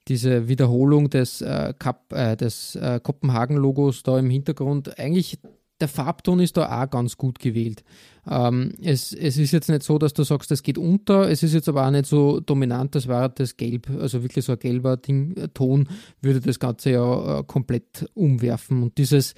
[0.08, 5.00] diese Wiederholung des, äh, Kap, äh, des äh, Kopenhagen-Logos da im Hintergrund.
[5.00, 5.40] Eigentlich
[5.84, 7.84] der Farbton ist da auch ganz gut gewählt.
[8.30, 11.54] Ähm, es, es ist jetzt nicht so, dass du sagst, das geht unter, es ist
[11.54, 14.96] jetzt aber auch nicht so dominant, das war das Gelb, also wirklich so ein gelber
[14.96, 15.90] Ding, äh, Ton
[16.22, 18.82] würde das Ganze ja äh, komplett umwerfen.
[18.82, 19.34] Und dieses,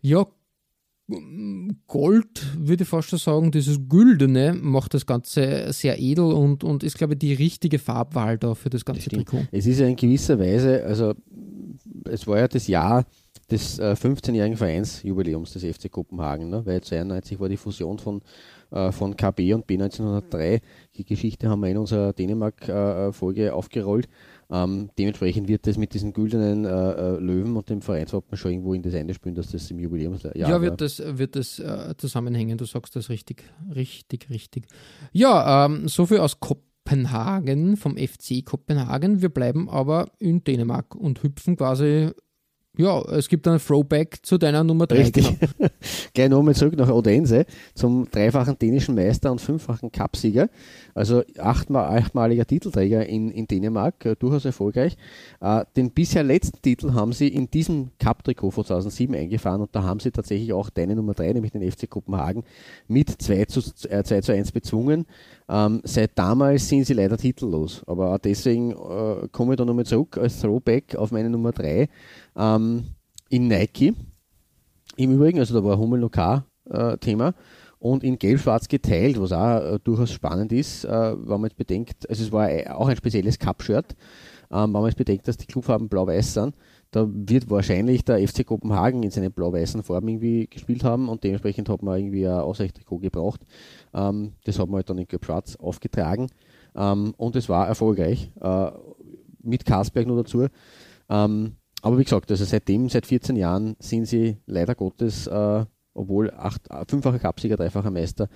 [0.00, 0.24] ja,
[1.86, 6.82] Gold, würde ich fast schon sagen, dieses Güldene macht das Ganze sehr edel und, und
[6.82, 9.46] ist, glaube ich, die richtige Farbwahl da für das ganze das Trikot.
[9.50, 11.14] Es ist ja in gewisser Weise, also
[12.04, 13.04] es war ja das Jahr
[13.50, 16.64] des äh, 15-jährigen Vereinsjubiläums des FC Kopenhagen, ne?
[16.64, 18.22] weil 92 war die Fusion von,
[18.70, 20.60] äh, von KB und B 1903.
[20.96, 24.08] Die Geschichte haben wir in unserer Dänemark-Folge äh, aufgerollt.
[24.52, 28.74] Ähm, dementsprechend wird das mit diesen güldenen äh, äh, Löwen und dem Vereinswappen schon irgendwo
[28.74, 32.58] in das Ende spüren, dass das im Jubiläumsjahr Ja, wird das, wird das äh, zusammenhängen,
[32.58, 34.66] du sagst das richtig, richtig, richtig.
[35.12, 39.22] Ja, ähm, so viel aus Kopenhagen, vom FC Kopenhagen.
[39.22, 42.10] Wir bleiben aber in Dänemark und hüpfen quasi
[42.78, 44.96] ja, es gibt einen Throwback zu deiner Nummer 3.
[44.96, 45.38] Richtig.
[45.38, 45.70] Genau.
[46.14, 50.48] Gleich nochmal zurück nach Odense zum dreifachen dänischen Meister und fünffachen Cupsieger.
[50.94, 54.96] Also achtmal, achtmaliger Titelträger in, in Dänemark, äh, durchaus erfolgreich.
[55.40, 59.82] Äh, den bisher letzten Titel haben sie in diesem Cup-Trikot von 2007 eingefahren und da
[59.82, 62.42] haben sie tatsächlich auch deine Nummer 3, nämlich den FC Kopenhagen,
[62.88, 65.06] mit 2 zu, äh, 2 zu 1 bezwungen.
[65.48, 67.82] Ähm, seit damals sind sie leider titellos.
[67.86, 71.88] Aber deswegen äh, komme ich da nochmal zurück als Throwback auf meine Nummer 3
[72.36, 72.84] ähm,
[73.28, 73.94] in Nike.
[74.96, 77.34] Im Übrigen, also da war Hummel noch kein äh, Thema
[77.82, 82.08] und in gelb-schwarz geteilt, was auch äh, durchaus spannend ist, äh, wenn man jetzt bedenkt,
[82.08, 83.96] also es war auch ein spezielles Cup-Shirt,
[84.52, 86.54] ähm, wenn man jetzt bedenkt, dass die Clubfarben blau-weiß sind,
[86.92, 91.68] da wird wahrscheinlich der FC Kopenhagen in seinen blau-weißen Farben irgendwie gespielt haben und dementsprechend
[91.68, 93.40] hat man irgendwie ein Ausweichtrikot gebraucht.
[93.92, 96.28] Ähm, das hat man halt dann in gelb-schwarz aufgetragen
[96.76, 98.70] ähm, und es war erfolgreich, äh,
[99.42, 100.46] mit Karlsberg nur dazu.
[101.08, 105.64] Ähm, aber wie gesagt, also seitdem, seit 14 Jahren sind sie leider Gottes äh,
[105.94, 108.28] obwohl acht, äh, fünffacher Cupsieger, dreifacher Meister,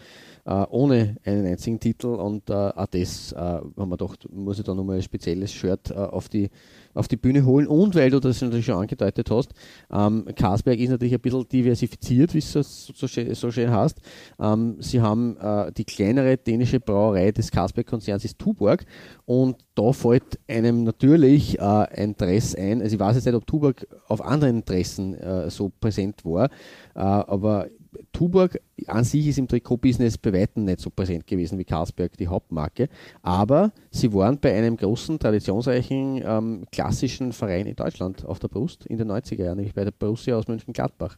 [0.44, 4.64] äh, ohne einen einzigen Titel und äh, auch das äh, haben wir gedacht, muss ich
[4.64, 6.50] da nochmal ein spezielles Shirt äh, auf, die,
[6.96, 7.66] auf die Bühne holen.
[7.66, 9.52] Und weil du das natürlich schon angedeutet hast,
[9.92, 13.98] ähm, Karlsberg ist natürlich ein bisschen diversifiziert, wie es so, so, schön, so schön heißt.
[14.40, 18.84] Ähm, sie haben äh, die kleinere dänische Brauerei des Karlsberg-Konzerns ist Tuborg.
[19.24, 23.86] Und da fällt einem natürlich ein Dress ein, also ich weiß jetzt nicht, ob Tuborg
[24.08, 25.16] auf anderen Dressen
[25.48, 26.46] so präsent war,
[26.94, 27.68] äh, aber
[28.12, 32.28] Tuborg an sich ist im Trikot-Business bei weitem nicht so präsent gewesen wie Carlsberg, die
[32.28, 32.88] Hauptmarke.
[33.22, 38.86] Aber sie waren bei einem großen, traditionsreichen, ähm, klassischen Verein in Deutschland auf der Brust
[38.86, 41.16] in den 90er Jahren, nämlich bei der Borussia aus Mönchengladbach.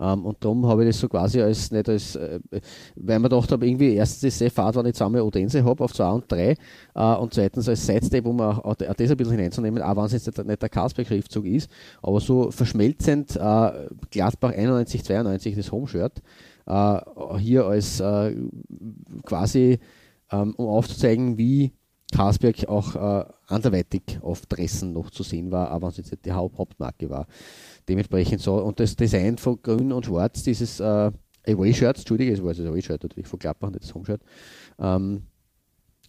[0.00, 2.40] Ähm, und darum habe ich das so quasi als, nicht als, äh,
[2.96, 5.92] weil man gedacht habe, irgendwie erstens ist sehr fad, wenn ich zusammen Odense habe auf
[5.92, 6.54] 2 und 3
[6.94, 10.12] äh, und zweitens als Sidestep, um auch, auch das ein bisschen hineinzunehmen, auch wenn es
[10.12, 11.70] jetzt nicht der Karlsberg-Schriftzug ist,
[12.02, 16.22] aber so verschmelzend äh, Gladbach 91, 92, das Home-Shirt,
[16.66, 17.00] äh,
[17.38, 18.36] hier als äh,
[19.24, 19.78] quasi,
[20.30, 21.72] ähm, um aufzuzeigen, wie
[22.12, 26.24] Karlsberg auch äh, anderweitig auf Dressen noch zu sehen war, aber wenn es jetzt nicht
[26.24, 27.26] die Haupt Hauptmarke war
[27.88, 28.54] dementsprechend so.
[28.62, 31.10] Und das Design von Grün und Schwarz, dieses äh,
[31.46, 34.20] Away-Shirts, Entschuldige, es war das Away-Shirt natürlich von nicht das Home-Shirt,
[34.78, 35.22] ähm,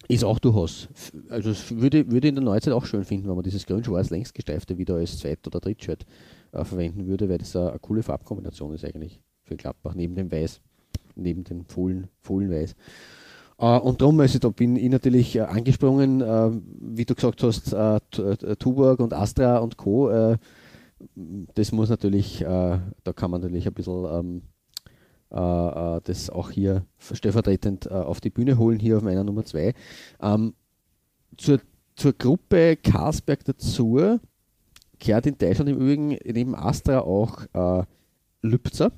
[0.08, 0.88] ist auch durchaus.
[1.28, 4.76] Also würde, würde in der Neuzeit auch schön finden, wenn man dieses grün-schwarz längst gesteifte
[4.78, 6.04] wieder als Zweit- oder Drittshirt
[6.52, 10.30] äh, verwenden würde, weil das eine, eine, coole Farbkombination ist eigentlich für Klappbach, neben dem
[10.30, 10.60] Weiß,
[11.14, 12.74] neben dem Fohlen, Fohlenweiß.
[13.62, 17.76] Uh, und darum, also da bin ich natürlich uh, angesprungen, uh, wie du gesagt hast,
[18.58, 20.36] Tuborg und Astra und Co
[21.54, 24.42] das muss natürlich, äh, da kann man natürlich ein bisschen ähm,
[25.30, 29.44] äh, äh das auch hier stellvertretend äh, auf die Bühne holen, hier auf meiner Nummer
[29.44, 29.74] 2.
[30.20, 30.54] Ähm,
[31.36, 31.60] zur,
[31.96, 34.18] zur Gruppe Karlsberg dazu
[34.98, 37.84] kehrt in Deutschland im Übrigen neben Astra auch äh,
[38.42, 38.92] Lübzer.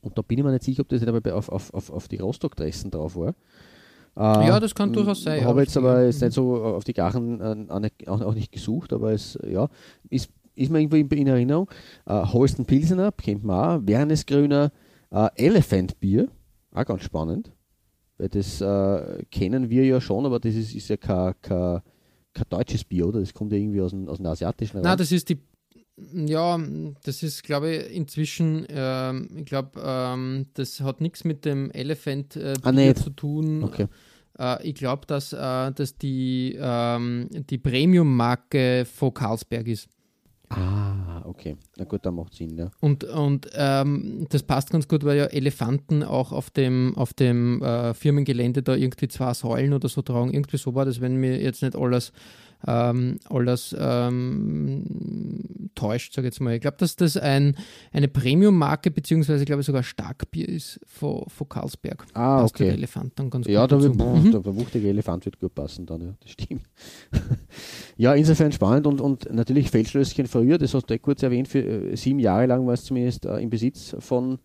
[0.00, 2.08] Und da bin ich mir nicht sicher, ob das nicht aber auf, auf, auf, auf
[2.08, 3.34] die Rostock-Dressen drauf war.
[4.16, 5.44] Äh, ja, das kann durchaus sein.
[5.44, 9.12] Habe jetzt aber jetzt nicht so auf die Gachen äh, auch, auch, nicht gesucht, aber
[9.12, 9.68] es ja,
[10.10, 11.70] ist, ist mir irgendwie in Erinnerung.
[12.06, 14.72] Äh, Holsten Pilsener, kennt man auch, Wernesgrüner,
[15.10, 16.28] äh, Elephant Bier,
[16.72, 17.52] auch ganz spannend,
[18.18, 21.80] weil das äh, kennen wir ja schon, aber das ist, ist ja kein, kein,
[22.32, 23.20] kein deutsches Bier, oder?
[23.20, 24.84] Das kommt ja irgendwie aus dem, aus dem asiatischen Raum.
[24.84, 25.38] Nein, das ist die
[25.96, 26.60] ja,
[27.04, 32.34] das ist, glaube ich, inzwischen, ähm, ich glaube, ähm, das hat nichts mit dem Elephant
[32.34, 33.62] äh, ah, zu tun.
[33.62, 33.86] Okay.
[34.38, 39.88] Äh, ich glaube, dass äh, das die, ähm, die Premium-Marke von Carlsberg ist.
[40.56, 41.56] Ah, okay.
[41.76, 42.70] Na gut, da macht Sinn, ja.
[42.80, 47.62] Und, und ähm, das passt ganz gut, weil ja Elefanten auch auf dem, auf dem
[47.62, 50.32] äh, Firmengelände da irgendwie zwei Säulen oder so tragen.
[50.32, 52.12] Irgendwie so war das, wenn mir jetzt nicht alles
[52.66, 56.54] ähm, alles ähm, täuscht, sage ich jetzt mal.
[56.54, 57.56] Ich glaube, dass das ein,
[57.92, 62.06] eine Premium-Marke, beziehungsweise ich glaube sogar Starkbier ist von, von Carlsberg.
[62.14, 62.64] Ah, Passt okay.
[62.64, 64.30] Der Elefant dann ganz ja, gut da wird, mhm.
[64.30, 66.62] der, wuchtige Elefant wird gut passen dann, ja, das stimmt.
[67.96, 71.96] ja, insofern spannend und, und natürlich Feldschlösschen früher, das hast du kurz erwähnt, für äh,
[71.96, 74.38] sieben Jahre lang war es zumindest äh, im Besitz von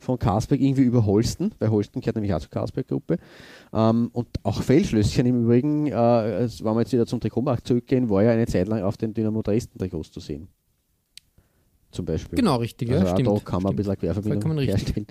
[0.00, 3.18] von Carlsberg irgendwie über Holsten, weil Holsten gehört nämlich auch zur Carlsberg-Gruppe.
[3.72, 8.22] Ähm, und auch Feldschlösschen im Übrigen, äh, wenn wir jetzt wieder zum Trikotmarkt zurückgehen, war
[8.22, 10.48] ja eine Zeit lang auf den Dynamo Dresden-Trikots zu sehen.
[11.92, 12.36] Zum Beispiel.
[12.36, 12.90] Genau, richtig.
[12.90, 13.72] Also ja, stimmt, da kann man stimmt.
[13.72, 15.06] ein bisschen Querverbindung herstellen.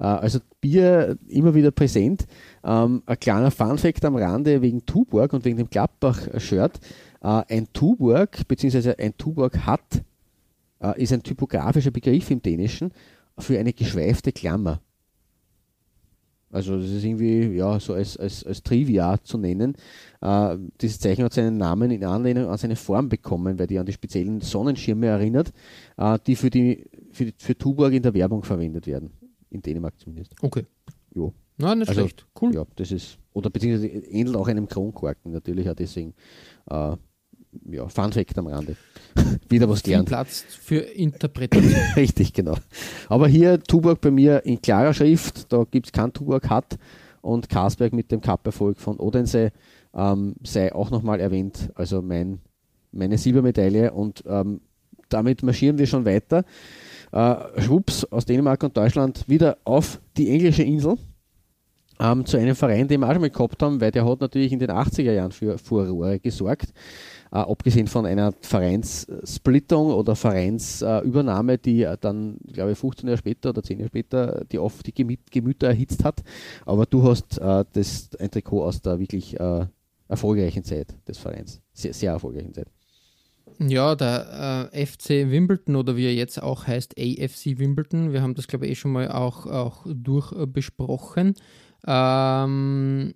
[0.00, 2.26] Äh, also Bier immer wieder präsent.
[2.64, 6.80] Ähm, ein kleiner Funfact am Rande wegen Tuborg und wegen dem Gladbach-Shirt.
[7.22, 10.02] Äh, ein Tuborg, beziehungsweise ein Tuborg hat,
[10.80, 12.92] äh, ist ein typografischer Begriff im Dänischen
[13.38, 14.80] für eine geschweifte Klammer.
[16.52, 19.74] Also das ist irgendwie ja, so als, als, als Trivia zu nennen.
[20.20, 23.86] Äh, dieses Zeichen hat seinen Namen in Anlehnung an seine Form bekommen, weil die an
[23.86, 25.52] die speziellen Sonnenschirme erinnert,
[25.96, 29.10] äh, die für, die, für, die, für Tuborg in der Werbung verwendet werden.
[29.48, 30.34] In Dänemark zumindest.
[30.42, 30.66] Okay.
[31.14, 31.32] Jo.
[31.56, 32.26] Nein, nicht also, schlecht.
[32.40, 32.54] Cool.
[32.54, 36.12] Ja, das ist, oder beziehungsweise ähnelt auch einem Kronkorken natürlich auch deswegen.
[36.68, 36.96] Äh,
[37.68, 38.76] ja, Fun Fact am Rande.
[39.48, 40.08] Wieder was gelernt.
[40.08, 41.74] Platz für Interpretation.
[41.96, 42.56] Richtig, genau.
[43.08, 46.78] Aber hier Tuborg bei mir in klarer Schrift, da gibt es kein Tuborg hat
[47.20, 49.52] und Karsberg mit dem Cup-Erfolg von Odense
[49.94, 51.70] ähm, sei auch nochmal erwähnt.
[51.74, 52.40] Also mein,
[52.92, 54.60] meine Silbermedaille und ähm,
[55.08, 56.44] damit marschieren wir schon weiter.
[57.12, 60.96] Äh, schwupps, aus Dänemark und Deutschland wieder auf die englische Insel.
[62.02, 64.52] Ähm, zu einem Verein, den wir auch schon mal gehabt haben, weil der hat natürlich
[64.52, 66.72] in den 80er Jahren für Furore gesorgt
[67.30, 73.62] äh, abgesehen von einer Vereinssplittung oder Vereinsübernahme, die dann, glaube ich, 15 Jahre später oder
[73.62, 76.22] 10 Jahre später die oft die Gemü Gemüter erhitzt hat.
[76.66, 79.66] Aber du hast äh, das, ein Trikot aus der wirklich äh,
[80.08, 81.60] erfolgreichen Zeit des Vereins.
[81.72, 82.66] Sehr, sehr erfolgreichen Zeit.
[83.58, 88.34] Ja, der äh, FC Wimbledon oder wie er jetzt auch heißt, AFC Wimbledon, wir haben
[88.34, 91.34] das glaube ich eh schon mal auch, auch durchbesprochen.
[91.86, 93.14] Ähm,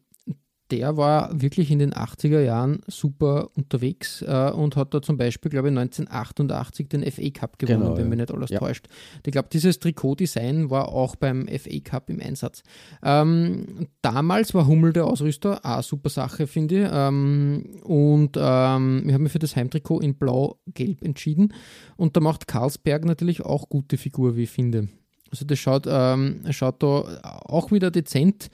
[0.70, 5.50] der war wirklich in den 80er Jahren super unterwegs äh, und hat da zum Beispiel,
[5.50, 8.08] glaube ich, 1988 den FA Cup gewonnen, genau, wenn ja.
[8.08, 8.58] mich nicht alles ja.
[8.58, 8.88] täuscht.
[9.24, 12.62] Ich glaube, dieses Trikotdesign war auch beim FA Cup im Einsatz.
[13.02, 16.90] Ähm, damals war Hummel der Ausrüster, auch super Sache, finde ich.
[16.92, 21.54] Ähm, und ähm, ich habe mich für das Heimtrikot in Blau-Gelb entschieden.
[21.96, 24.88] Und da macht Karlsberg natürlich auch gute Figur, wie ich finde.
[25.30, 28.50] Also das schaut, ähm, schaut da auch wieder dezent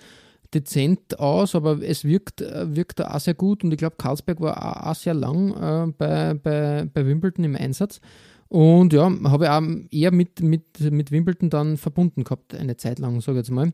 [0.55, 4.87] dezent aus, aber es wirkt, wirkt da auch sehr gut und ich glaube, Karlsberg war
[4.87, 8.01] auch sehr lang äh, bei, bei, bei Wimbledon im Einsatz.
[8.49, 12.99] Und ja, habe ich auch eher mit, mit, mit Wimbledon dann verbunden gehabt, eine Zeit
[12.99, 13.73] lang, sage ich jetzt mal.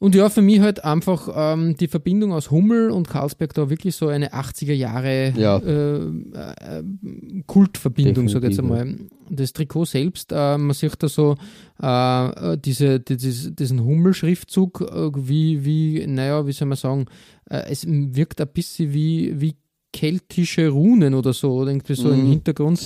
[0.00, 3.94] Und ja, für mich halt einfach ähm, die Verbindung aus Hummel und Karlsberg da wirklich
[3.94, 5.58] so eine 80er Jahre ja.
[5.58, 6.82] äh, äh,
[7.46, 8.96] Kultverbindung, sage ich jetzt einmal.
[9.28, 11.36] Das Trikot selbst, äh, man sieht da so
[11.82, 17.04] äh, diese, dieses, diesen Hummel-Schriftzug, äh, wie, wie, naja, wie soll man sagen,
[17.50, 19.54] äh, es wirkt ein bisschen wie, wie
[19.92, 22.20] keltische Runen oder so, oder irgendwie so mhm.
[22.20, 22.80] im Hintergrund.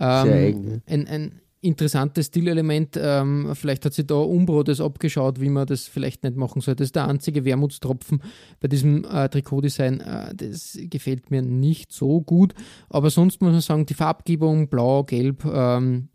[0.00, 0.82] Ähm, Sehr eng.
[0.86, 2.98] Ein, ein, interessantes Stilelement.
[3.00, 6.74] Ähm, vielleicht hat sich da Umbro das abgeschaut, wie man das vielleicht nicht machen soll.
[6.74, 8.22] Das ist der einzige Wermutstropfen
[8.60, 10.00] bei diesem äh, Trikotdesign.
[10.00, 12.54] Äh, das gefällt mir nicht so gut.
[12.88, 16.08] Aber sonst muss man sagen, die Farbgebung, blau, gelb, ähm,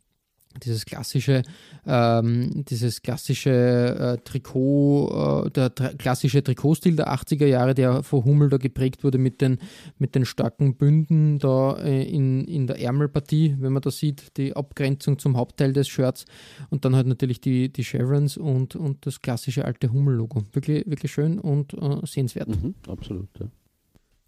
[0.64, 1.44] dieses klassische,
[1.86, 8.26] ähm, dieses klassische äh, Trikot, äh, der tra klassische Trikotstil der 80er Jahre, der vor
[8.26, 9.60] Hummel da geprägt wurde mit den,
[9.98, 14.56] mit den starken Bünden da äh, in, in der Ärmelpartie, wenn man da sieht, die
[14.56, 16.26] Abgrenzung zum Hauptteil des Shirts
[16.70, 20.44] und dann halt natürlich die, die Chevrons und, und das klassische alte Hummel-Logo.
[20.54, 22.50] Wirklich, wirklich schön und äh, sehenswert.
[22.50, 23.48] Mhm, absolut, ja.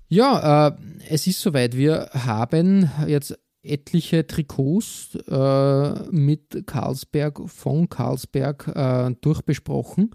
[0.09, 0.75] Ja, äh,
[1.09, 1.75] es ist soweit.
[1.75, 10.11] Wir haben jetzt etliche Trikots äh, mit Carlsberg, von Carlsberg äh, durchbesprochen.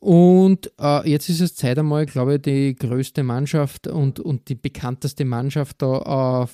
[0.00, 4.54] Und äh, jetzt ist es Zeit einmal, glaube ich, die größte Mannschaft und, und die
[4.54, 6.46] bekannteste Mannschaft da äh,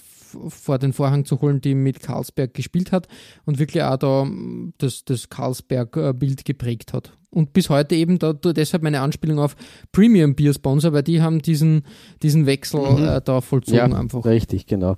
[0.48, 3.06] vor den Vorhang zu holen, die mit Carlsberg gespielt hat
[3.44, 4.26] und wirklich auch da
[4.78, 7.12] das, das Carlsberg-Bild geprägt hat.
[7.34, 9.56] Und bis heute eben da, deshalb meine Anspielung auf
[9.92, 11.82] Premium Beer Sponsor, weil die haben diesen,
[12.22, 13.04] diesen Wechsel mhm.
[13.04, 14.24] äh, da vollzogen ja, einfach.
[14.24, 14.96] Richtig, genau.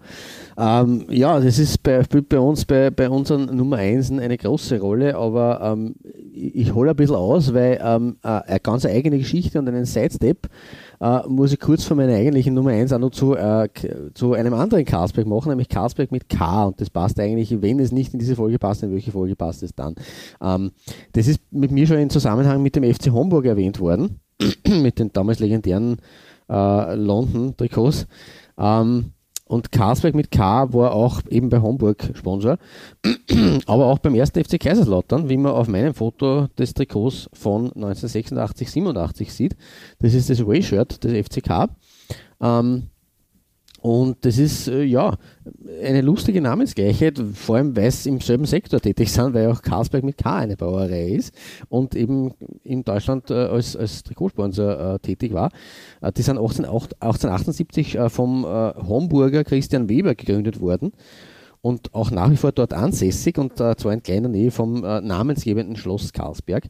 [0.59, 4.79] Ähm, ja, das ist bei, spielt bei uns, bei, bei unseren Nummer 1 eine große
[4.81, 5.95] Rolle, aber ähm,
[6.33, 10.49] ich hole ein bisschen aus, weil ähm, äh, eine ganz eigene Geschichte und einen Sidestep
[11.01, 13.69] äh, muss ich kurz von meiner eigentlichen Nummer 1 auch noch zu, äh,
[14.15, 16.65] zu einem anderen Carlsberg machen, nämlich Carlsberg mit K.
[16.67, 19.63] Und das passt eigentlich, wenn es nicht in diese Folge passt, in welche Folge passt
[19.63, 19.95] es dann?
[20.43, 20.73] Ähm,
[21.13, 22.26] das ist mit mir schon in Zusammenhang
[22.59, 24.21] mit dem FC Homburg erwähnt worden,
[24.69, 25.99] mit den damals legendären
[26.49, 28.07] äh, London-Trikots.
[28.59, 29.13] Ähm,
[29.49, 32.59] und Carlsberg mit K war auch eben bei Homburg Sponsor,
[33.67, 38.73] aber auch beim ersten FC Kaiserslautern, wie man auf meinem Foto des Trikots von 1986,
[38.73, 39.57] 87 sieht.
[40.01, 41.69] Das ist das Way-Shirt des FCK.
[42.41, 42.89] Ähm,
[43.83, 45.17] und das ist äh, ja
[45.83, 50.03] eine lustige Namensgleichheit, vor allem weil es im selben Sektor tätig sind, weil auch Carlsberg
[50.03, 51.35] mit K eine Brauerei ist
[51.69, 52.33] und eben
[52.65, 55.51] in Deutschland äh, als, als Trikotsponsor äh, tätig war.
[56.01, 60.93] Äh, die sind 18, 1878 äh, vom äh, Homburger Christian Weber gegründet worden
[61.61, 66.13] und auch nach wie vor dort ansässig und zwar in kleiner Nähe vom namensgebenden Schloss
[66.13, 66.69] Karlsberg.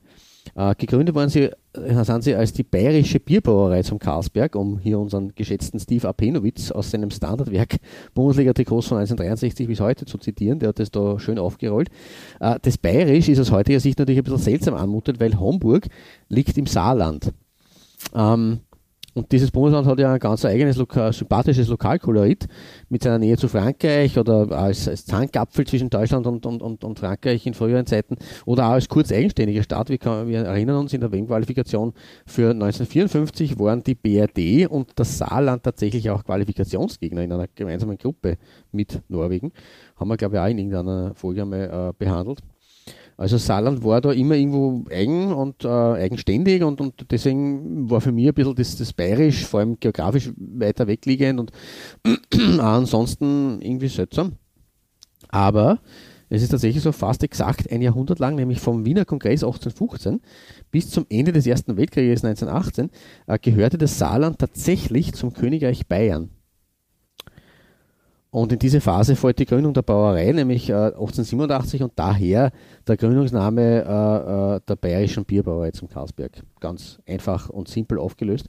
[0.55, 4.99] Äh, gegründet worden sie, äh, sind sie als die Bayerische Bierbrauerei zum Karlsberg, um hier
[4.99, 7.77] unseren geschätzten Steve Apenowitz aus seinem Standardwerk
[8.15, 10.59] Bundesliga-Trikots von 1963 bis heute zu zitieren.
[10.59, 11.89] Der hat das da schön aufgerollt.
[12.41, 15.87] Äh, das Bayerisch ist aus heutiger Sicht natürlich ein bisschen seltsam anmutet, weil Homburg
[16.29, 17.33] liegt im Saarland.
[18.15, 18.61] Ähm,
[19.17, 22.47] und dieses Bundesland hat ja ein ganz eigenes Loka sympathisches Lokalkolorit
[22.91, 26.99] mit seiner Nähe zu Frankreich oder als, als Zankapfel zwischen Deutschland und, und, und, und,
[26.99, 29.89] Frankreich in früheren Zeiten oder auch als kurz eigenständige Staat.
[29.89, 31.95] Wir, kann, wir erinnern uns, in der WM-Qualifikation
[32.27, 38.37] für 1954 waren die BRD und das Saarland tatsächlich auch Qualifikationsgegner in einer gemeinsamen Gruppe
[38.71, 39.51] mit Norwegen.
[39.97, 42.41] Haben wir, glaube ich, auch in irgendeiner Folge einmal äh, behandelt.
[43.17, 48.13] Also Saarland war da immer irgendwo eigen und äh, eigenständig und, und deswegen war für
[48.13, 51.53] mich ein bisschen das, das Bayerisch, vor allem geografisch weiter wegliegend und
[52.61, 54.33] ansonsten irgendwie seltsam.
[55.29, 55.81] Aber
[56.29, 60.21] es ist tatsächlich so fast exakt ein Jahrhundert lang, nämlich vom Wiener Kongress 1815
[60.71, 62.91] bis zum Ende des Ersten Weltkrieges 1918,
[63.27, 66.31] äh, gehörte das Saarland tatsächlich zum Königreich Bayern.
[68.31, 72.51] Und in diese Phase folgt die Gründung der Brauerei, nämlich äh, 1887 und daher
[72.87, 76.43] der Gründungsname äh, äh, der Bayerischen Bierbrauerei zum Karlsberg.
[76.61, 78.47] Ganz einfach und simpel aufgelöst.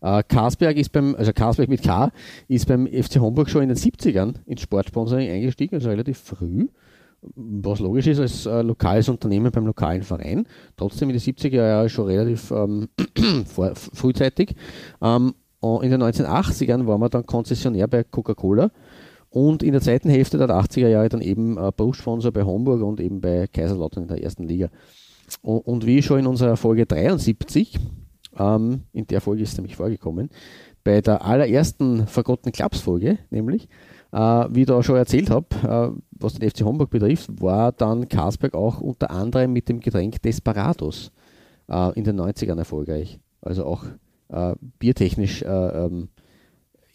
[0.00, 2.10] Äh, Karlsberg ist beim, also Karlsberg mit K,
[2.48, 6.68] ist beim FC Homburg schon in den 70ern ins Sportsponsoring eingestiegen, also relativ früh
[7.34, 10.46] was logisch ist als äh, lokales Unternehmen beim lokalen Verein.
[10.76, 12.88] Trotzdem in den 70er Jahren schon relativ ähm,
[13.46, 14.54] vor, frühzeitig.
[15.02, 18.70] Ähm, in den 1980ern war man dann Konzessionär bei Coca-Cola
[19.30, 23.00] und in der zweiten Hälfte der 80er Jahre dann eben äh, Berufssponsor bei Homburg und
[23.00, 24.70] eben bei Kaiserslautern in der ersten Liga.
[25.42, 27.78] Und, und wie schon in unserer Folge 73,
[28.38, 30.30] ähm, in der Folge ist es nämlich vorgekommen,
[30.84, 33.68] bei der allerersten Forgotten Clubs Folge, nämlich,
[34.12, 35.46] äh, wie ich da schon erzählt habe,
[35.96, 40.22] äh, was den FC Homburg betrifft, war dann Karlsberg auch unter anderem mit dem Getränk
[40.22, 41.12] Desperados
[41.68, 43.20] äh, in den 90ern erfolgreich.
[43.42, 43.84] Also auch
[44.28, 46.08] äh, biertechnisch äh, ähm,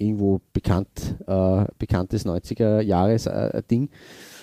[0.03, 3.89] irgendwo bekannt, äh, bekanntes 90er Jahres äh, Ding.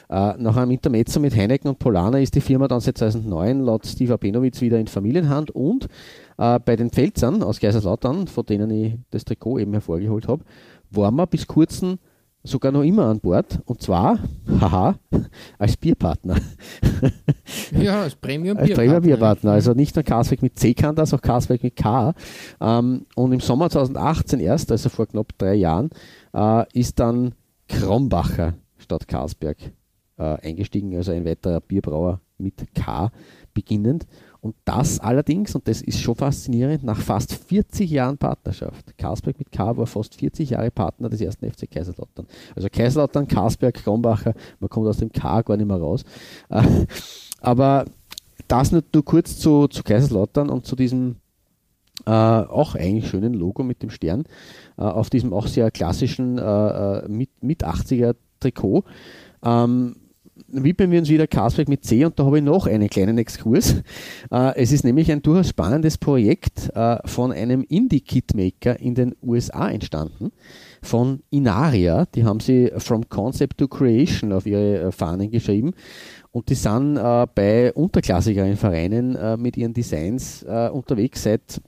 [0.08, 3.86] Äh, nach einem Intermezzo mit Heineken und Polana ist die Firma dann seit 2009 laut
[3.86, 5.86] Steve Abenowitz wieder in Familienhand und
[6.38, 10.44] äh, bei den Pfälzern aus Kaiserslautern, von denen ich das Trikot eben hervorgeholt habe,
[10.90, 11.98] waren wir bis kurzem
[12.42, 14.18] sogar noch immer an Bord und zwar,
[14.60, 14.96] haha,
[15.58, 16.36] als Bierpartner.
[17.72, 18.60] Ja, als Premium Bierpartner.
[18.60, 19.52] Als Premium Bierpartner.
[19.52, 22.14] Also nicht nur Karsweg mit C kann das, auch Karsweg mit K.
[22.60, 25.90] Ähm, und im Sommer 2018 erst, also vor knapp drei Jahren,
[26.34, 27.34] äh, ist dann
[27.68, 29.58] Krombacher statt Karlsberg
[30.18, 33.10] äh, eingestiegen, also ein weiterer Bierbrauer mit K
[33.54, 34.06] beginnend.
[34.40, 38.96] Und das allerdings, und das ist schon faszinierend, nach fast 40 Jahren Partnerschaft.
[38.96, 42.26] Karlsberg mit K war fast 40 Jahre Partner des ersten FC Kaiserslautern.
[42.56, 46.04] Also Kaiserslautern, Karlsberg, Krombacher, man kommt aus dem K gar nicht mehr raus.
[46.48, 46.86] Äh,
[47.40, 47.84] aber
[48.48, 51.16] das nur, nur kurz zu, zu Kaiserslautern und zu diesem
[52.06, 54.24] äh, auch eigentlich schönen Logo mit dem Stern
[54.78, 58.84] äh, auf diesem auch sehr klassischen äh, äh mit, mit 80er Trikot.
[59.44, 59.96] Ähm,
[60.52, 63.76] widmen wir uns wieder Karlsberg mit C und da habe ich noch einen kleinen Exkurs.
[64.30, 69.70] Äh, es ist nämlich ein durchaus spannendes Projekt äh, von einem Indie-Kitmaker in den USA
[69.70, 70.30] entstanden,
[70.82, 72.06] von Inaria.
[72.14, 75.72] Die haben sie From Concept to Creation auf ihre äh, Fahnen geschrieben
[76.32, 76.94] und die sind
[77.34, 81.60] bei unterklassigeren Vereinen mit ihren Designs unterwegs seit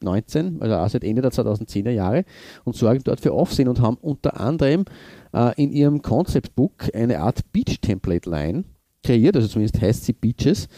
[0.00, 2.24] 2019, also auch seit Ende der 2010er Jahre
[2.64, 4.84] und sorgen dort für Aufsehen und haben unter anderem
[5.32, 8.64] äh, in ihrem Concept Book eine Art Beach Template Line
[9.02, 10.68] kreiert, also zumindest heißt sie Beaches.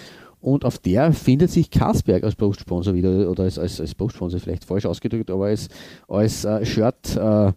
[0.41, 4.65] Und auf der findet sich Carlsberg als Brustsponsor wieder, oder als, als, als Brustsponsor vielleicht
[4.65, 5.69] falsch ausgedrückt, aber als,
[6.07, 7.53] als äh, Shirt äh,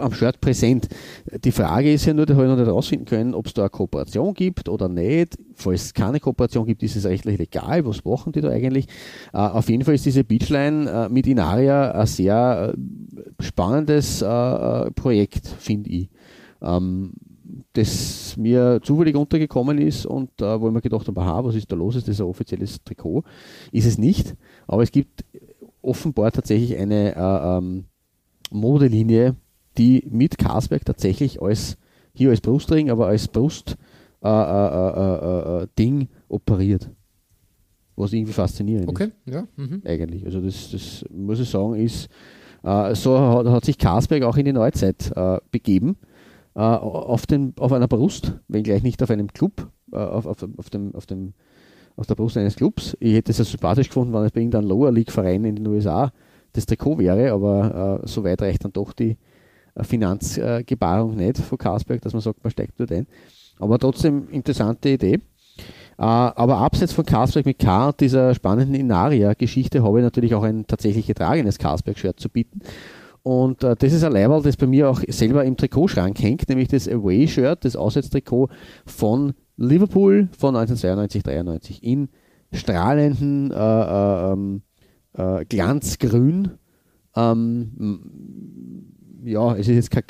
[0.00, 0.88] am Shirt präsent.
[1.44, 3.62] Die Frage ist ja nur, da habe ich noch nicht herausfinden können, ob es da
[3.62, 5.36] eine Kooperation gibt oder nicht.
[5.54, 7.84] Falls es keine Kooperation gibt, ist es rechtlich legal.
[7.86, 8.86] Was machen die da eigentlich?
[9.32, 14.24] Uh, auf jeden Fall ist diese Beachline uh, mit Inaria ein sehr uh, spannendes
[14.94, 16.08] Projekt, finde ich.
[16.60, 17.12] Um, ähm,
[17.74, 21.76] das mir zufällig untergekommen ist und wo ich mir gedacht habe, aha, was ist da
[21.76, 21.94] los?
[21.94, 23.22] Ist das ein offizielles Trikot?
[23.70, 24.34] Ist es nicht,
[24.66, 25.24] aber es gibt
[25.82, 27.84] offenbar tatsächlich eine ähm,
[28.50, 29.36] Modelinie,
[29.78, 31.76] die mit Carlsberg tatsächlich als,
[32.12, 33.76] hier als Brustring, aber als Brustding
[34.22, 36.90] äh, äh, äh, äh operiert.
[37.96, 39.12] Was irgendwie faszinierend okay.
[39.24, 39.34] ist.
[39.34, 39.46] ja.
[39.56, 39.82] Mhm.
[39.84, 40.24] Eigentlich.
[40.24, 42.08] Also das, das muss ich sagen, ist
[42.64, 45.96] äh, so hat, hat, sich Carlsberg auch in die Neuzeit äh, begeben.
[46.54, 51.06] auf, den, auf einer Brust, wenngleich nicht auf einem Club, auf, auf, auf, dem, auf,
[51.06, 51.34] dem,
[51.96, 52.96] auf der Brust eines Clubs.
[53.00, 55.66] Ich hätte es ja sympathisch gefunden, wenn es bei irgendeinem Lower League Verein in den
[55.66, 56.12] USA
[56.52, 59.16] das Trikot wäre, aber äh, so weit reicht dann doch die,
[59.82, 63.06] Finanzgebarung nicht von Carlsberg, dass man sagt, man steigt dort ein.
[63.58, 65.20] Aber trotzdem interessante Idee.
[65.96, 70.42] Äh, aber abseits von Carlsberg mit K und dieser spannenden Inaria-Geschichte habe ich natürlich auch
[70.42, 72.60] ein tatsächlich getragenes Carlsberg-Shirt zu bieten.
[73.22, 76.68] Und äh, das ist ein Leiberl, das bei mir auch selber im Trikotschrank hängt, nämlich
[76.68, 78.48] das Away-Shirt, das Auswärtstrikot
[78.84, 82.08] von Liverpool von 1992, 93 in
[82.52, 84.62] strahlenden äh, äh, ähm,
[85.14, 86.50] äh, Glanzgrün.
[87.16, 88.93] Ähm,
[89.24, 90.04] ja, es ist jetzt kein,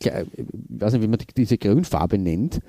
[0.00, 0.44] kein, ich
[0.80, 2.60] weiß nicht, wie man diese Grünfarbe nennt.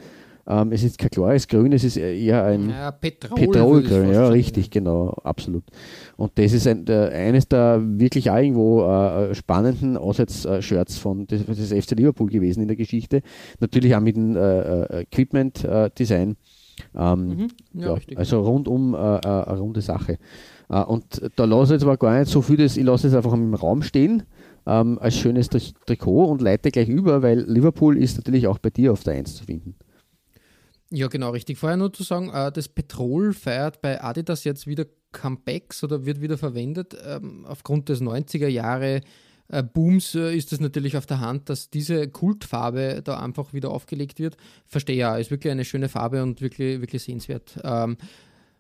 [0.48, 4.12] Ähm, es ist kein klares Grün, es ist eher ein ja, Petrol, Petrolgrün.
[4.12, 5.64] Ja, richtig, genau, absolut.
[6.18, 11.42] Und das ist ein, der, eines der wirklich auch irgendwo äh, spannenden Auswärts-Shirts von das,
[11.48, 13.24] das FC Liverpool gewesen in der Geschichte.
[13.60, 16.36] Natürlich auch mit dem äh, äh Equipment-Design.
[16.94, 20.20] Ähm, mhm, ja, ja, also rundum äh, äh, eine runde Sache.
[20.70, 23.16] Äh, und da lasse ich jetzt aber gar nicht so viel, das, ich lasse es
[23.16, 24.24] einfach im Raum stehen
[24.66, 28.92] ähm, als schönes Trikot und leite gleich über, weil Liverpool ist natürlich auch bei dir
[28.92, 29.76] auf der 1 zu finden.
[30.92, 31.58] Ja, genau, richtig.
[31.58, 36.22] Vorher nur zu sagen, äh, das Petrol feiert bei Adidas jetzt wieder Comebacks oder wird
[36.22, 36.96] wieder verwendet.
[37.06, 39.02] Ähm, aufgrund des 90er Jahre
[39.48, 43.72] äh, Booms äh, ist es natürlich auf der Hand, dass diese Kultfarbe da einfach wieder
[43.72, 44.38] aufgelegt wird.
[44.66, 47.60] Verstehe ja, ist wirklich eine schöne Farbe und wirklich, wirklich sehenswert.
[47.64, 47.98] Ähm,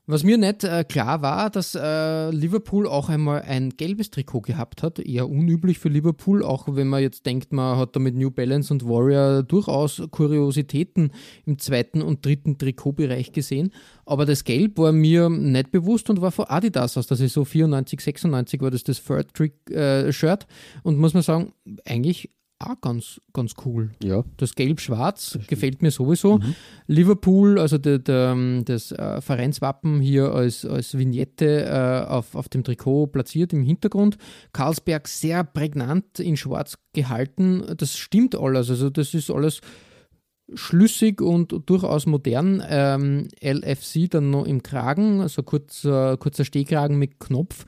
[0.08, 4.84] was mir nicht äh, klar war, dass äh, Liverpool auch einmal ein gelbes Trikot gehabt
[4.84, 4.99] hat.
[4.99, 8.72] Eher unüblich für Liverpool, auch wenn man jetzt denkt, man hat da mit New Balance
[8.72, 11.12] und Warrior durchaus Kuriositäten
[11.45, 13.72] im zweiten und dritten Trikotbereich gesehen.
[14.06, 17.99] Aber das Gelb war mir nicht bewusst und war von Adidas aus der Saison 94,
[17.99, 20.45] 96 war das das Third Trick äh, Shirt.
[20.84, 21.53] Und muss man sagen,
[21.86, 22.30] eigentlich
[22.66, 23.91] auch ganz, ganz cool.
[24.03, 24.24] Ja.
[24.38, 26.38] Das Gelb-Schwarz gefällt mir sowieso.
[26.38, 26.55] Mhm.
[26.88, 32.63] Liverpool, also der, der, das äh, Vereinswappen hier als, als Vignette äh, auf, auf dem
[32.63, 34.18] Trikot platziert im Hintergrund.
[34.53, 37.63] Karlsberg sehr prägnant in Schwarz gehalten.
[37.78, 38.70] Das stimmt alles.
[38.70, 39.61] Also das ist alles
[40.53, 42.63] schlüssig und durchaus modern.
[42.68, 47.66] Ähm, LFC dann noch im Kragen, also kurzer, kurzer Stehkragen mit Knopf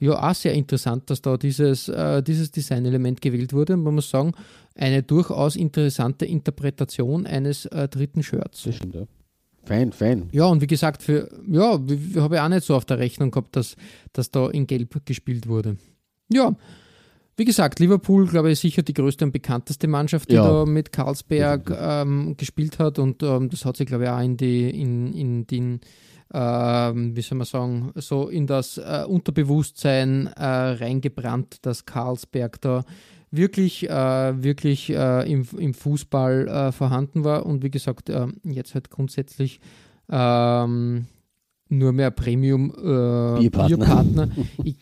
[0.00, 3.76] ja auch sehr interessant, dass da dieses, äh, dieses Designelement gewählt wurde.
[3.76, 4.32] man muss sagen,
[4.74, 8.62] eine durchaus interessante Interpretation eines äh, dritten Shirts.
[8.62, 9.02] Das stimmt, ja.
[9.64, 10.28] Fein, fein.
[10.32, 11.78] Ja, und wie gesagt, für, ja,
[12.16, 13.76] habe ich auch nicht so auf der Rechnung gehabt, dass,
[14.12, 15.76] dass da in Gelb gespielt wurde.
[16.32, 16.56] Ja,
[17.38, 20.42] wie gesagt, Liverpool, glaube ich, sicher die größte und bekannteste Mannschaft, die ja.
[20.42, 22.98] da mit Karlsberg ähm, gespielt hat.
[22.98, 25.80] Und ähm, das hat sich, glaube ich, auch in, die, in, in den
[26.32, 32.84] ähm, wie soll man sagen, so in das äh, Unterbewusstsein äh, reingebrannt, dass Karlsberg da
[33.30, 38.74] wirklich, äh, wirklich äh, im, im Fußball äh, vorhanden war und wie gesagt, äh, jetzt
[38.74, 39.60] halt grundsätzlich
[40.10, 41.06] ähm,
[41.68, 43.76] nur mehr Premium äh, Bierpartner.
[43.76, 44.28] Bierpartner.
[44.64, 44.76] ich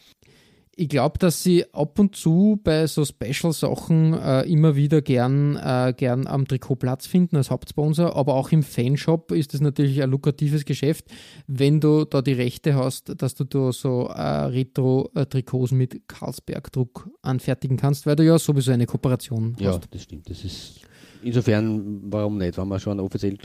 [0.79, 5.95] ich glaube, dass sie ab und zu bei so Special-Sachen äh, immer wieder gern, äh,
[5.97, 10.11] gern am Trikot Platz finden als Hauptsponsor, aber auch im Fanshop ist es natürlich ein
[10.11, 11.07] lukratives Geschäft,
[11.47, 17.79] wenn du da die Rechte hast, dass du da so äh, Retro-Trikots mit Carlsberg-Druck anfertigen
[17.79, 19.89] kannst, weil du ja sowieso eine Kooperation Ja, hast.
[19.91, 20.29] das stimmt.
[20.29, 20.81] Das ist
[21.23, 22.59] insofern, warum nicht?
[22.59, 23.39] Wenn man schon einen offiziellen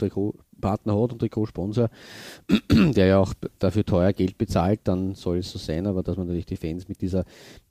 [0.62, 1.90] Trikotpartner hat und Trikotsponsor,
[2.70, 6.26] der ja auch dafür teuer Geld bezahlt, dann soll es so sein, aber dass man
[6.26, 7.24] natürlich die Fans mit dieser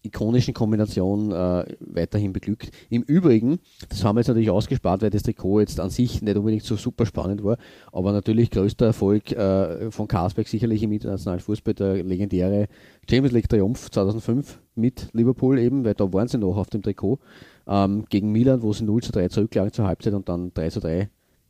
[0.04, 2.72] ikonischen Kombination äh, weiterhin beglückt.
[2.90, 6.38] Im Übrigen, das haben wir jetzt natürlich ausgespart, weil das Trikot jetzt an sich nicht
[6.38, 7.58] unbedingt so super spannend war,
[7.92, 12.68] aber natürlich größter Erfolg äh, von Carlsberg sicherlich im internationalen Fußball, der legendäre
[13.10, 17.20] Champions League Triumph 2005 mit Liverpool eben, weil da waren sie noch auf dem Trikot
[17.68, 20.80] ähm, gegen Milan, wo sie 0 zu 3 zurücklagen zur Halbzeit und dann 3 zu
[20.80, 21.10] 3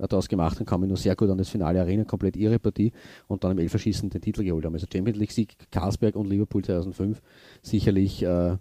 [0.09, 2.91] daraus gemacht und kann mich nur sehr gut an das Finale erinnern, komplett ihre Partie
[3.27, 4.73] und dann im Elferschießen den Titel geholt haben.
[4.73, 7.21] Also Champions League Sieg Karlsberg und Liverpool 2005
[7.61, 8.57] sicherlich äh,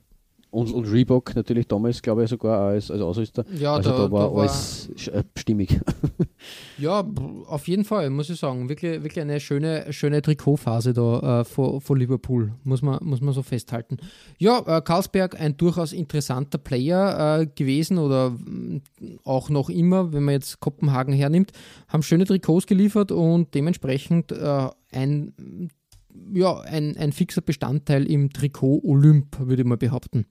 [0.50, 3.44] und, und Reebok natürlich damals, glaube ich, sogar als, als Ausrüster.
[3.58, 5.78] Ja, also da- da, war da war- alles äh, stimmig.
[6.78, 7.04] Ja,
[7.48, 8.68] auf jeden Fall, muss ich sagen.
[8.70, 13.34] Wirklich, wirklich eine schöne, schöne Trikotphase da äh, vor, vor Liverpool, muss man, muss man
[13.34, 13.98] so festhalten.
[14.38, 18.80] Ja, äh, Karlsberg, ein durchaus interessanter Player äh, gewesen oder mm,
[19.24, 21.52] auch noch immer, wenn man jetzt Kopenhagen hernimmt,
[21.88, 25.34] haben schöne Trikots geliefert und dementsprechend äh, ein,
[26.32, 30.26] ja, ein, ein fixer Bestandteil im Trikot Olymp, würde ich mal behaupten.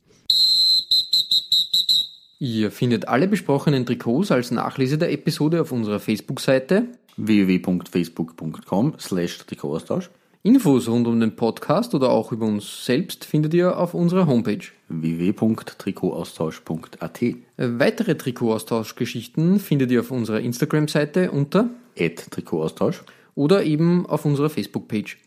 [2.39, 10.09] Ihr findet alle besprochenen Trikots als Nachlese der Episode auf unserer Facebook-Seite www.facebook.com slash Trikotaustausch
[10.41, 14.63] Infos rund um den Podcast oder auch über uns selbst findet ihr auf unserer Homepage.
[14.87, 17.21] www.trikotaustausch.at
[17.57, 21.69] Weitere Trikotaustauschgeschichten findet ihr auf unserer Instagram-Seite unter
[21.99, 23.03] at Trikotaustausch
[23.35, 25.17] oder eben auf unserer Facebook-Page.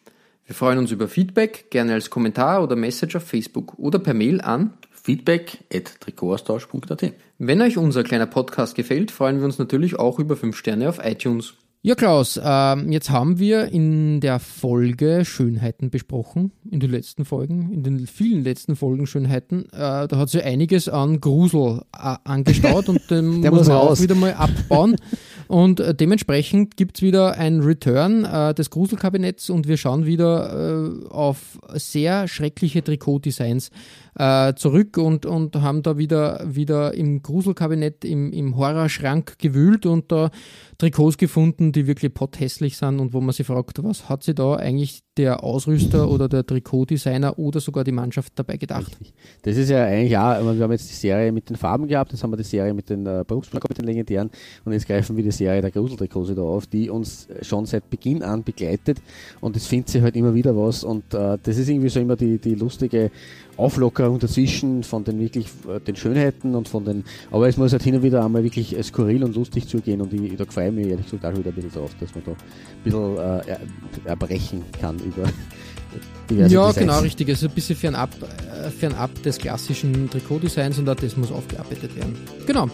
[0.44, 4.40] Wir freuen uns über Feedback, gerne als Kommentar oder Message auf Facebook oder per Mail
[4.40, 4.74] an.
[4.90, 10.36] feedback at Trikotaustausch.at Wenn euch unser kleiner Podcast gefällt, freuen wir uns natürlich auch über
[10.36, 11.54] 5 Sterne auf iTunes.
[11.84, 17.72] Ja, Klaus, ähm, jetzt haben wir in der Folge Schönheiten besprochen, in den letzten Folgen,
[17.72, 19.64] in den vielen letzten Folgen Schönheiten.
[19.72, 23.98] Äh, da hat sich einiges an Grusel äh, angestaut und den Der muss man auch
[23.98, 24.94] wieder mal abbauen.
[25.52, 31.08] Und äh, dementsprechend gibt's wieder ein Return äh, des Gruselkabinetts und wir schauen wieder äh,
[31.10, 33.70] auf sehr schreckliche Trikotdesigns
[34.18, 40.12] äh, zurück und, und haben da wieder, wieder im Gruselkabinett, im, im Horrorschrank gewühlt und
[40.12, 40.30] da
[40.78, 42.98] Trikots gefunden, die wirklich potthässlich sind.
[42.98, 47.38] Und wo man sich fragt, was hat sich da eigentlich der Ausrüster oder der Trikotdesigner
[47.38, 48.98] oder sogar die Mannschaft dabei gedacht?
[49.42, 52.22] Das ist ja eigentlich auch, wir haben jetzt die Serie mit den Farben gehabt, jetzt
[52.22, 54.30] haben wir die Serie mit den äh, Berufsplakat, mit den legendären
[54.64, 58.22] und jetzt greifen wir die Serie der Gruseltrikots wieder auf, die uns schon seit Beginn
[58.22, 59.00] an begleitet.
[59.40, 62.16] Und es findet sich halt immer wieder was und äh, das ist irgendwie so immer
[62.16, 63.10] die, die lustige
[63.56, 67.82] Auflockerung dazwischen von den wirklich äh, den Schönheiten und von den, aber es muss halt
[67.82, 70.74] hin und wieder einmal wirklich äh, skurril und lustig zugehen und ich, da freue ich
[70.74, 72.36] mich ehrlich gesagt auch wieder ein bisschen drauf, dass man da ein
[72.84, 73.60] bisschen äh, er,
[74.04, 75.24] erbrechen kann über
[76.30, 76.76] diverse Ja, Designs.
[76.78, 77.28] genau, richtig.
[77.28, 82.14] Also ein bisschen fernab, äh, fernab des klassischen Trikotdesigns und auch das muss aufgearbeitet werden.
[82.46, 82.68] Genau.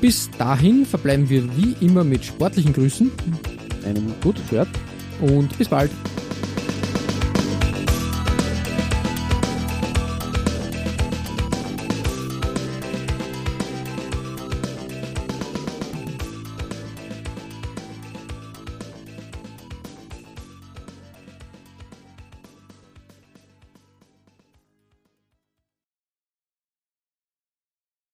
[0.00, 3.10] Bis dahin verbleiben wir wie immer mit sportlichen Grüßen
[3.84, 4.68] Einen guten Shirt
[5.20, 5.90] und bis bald.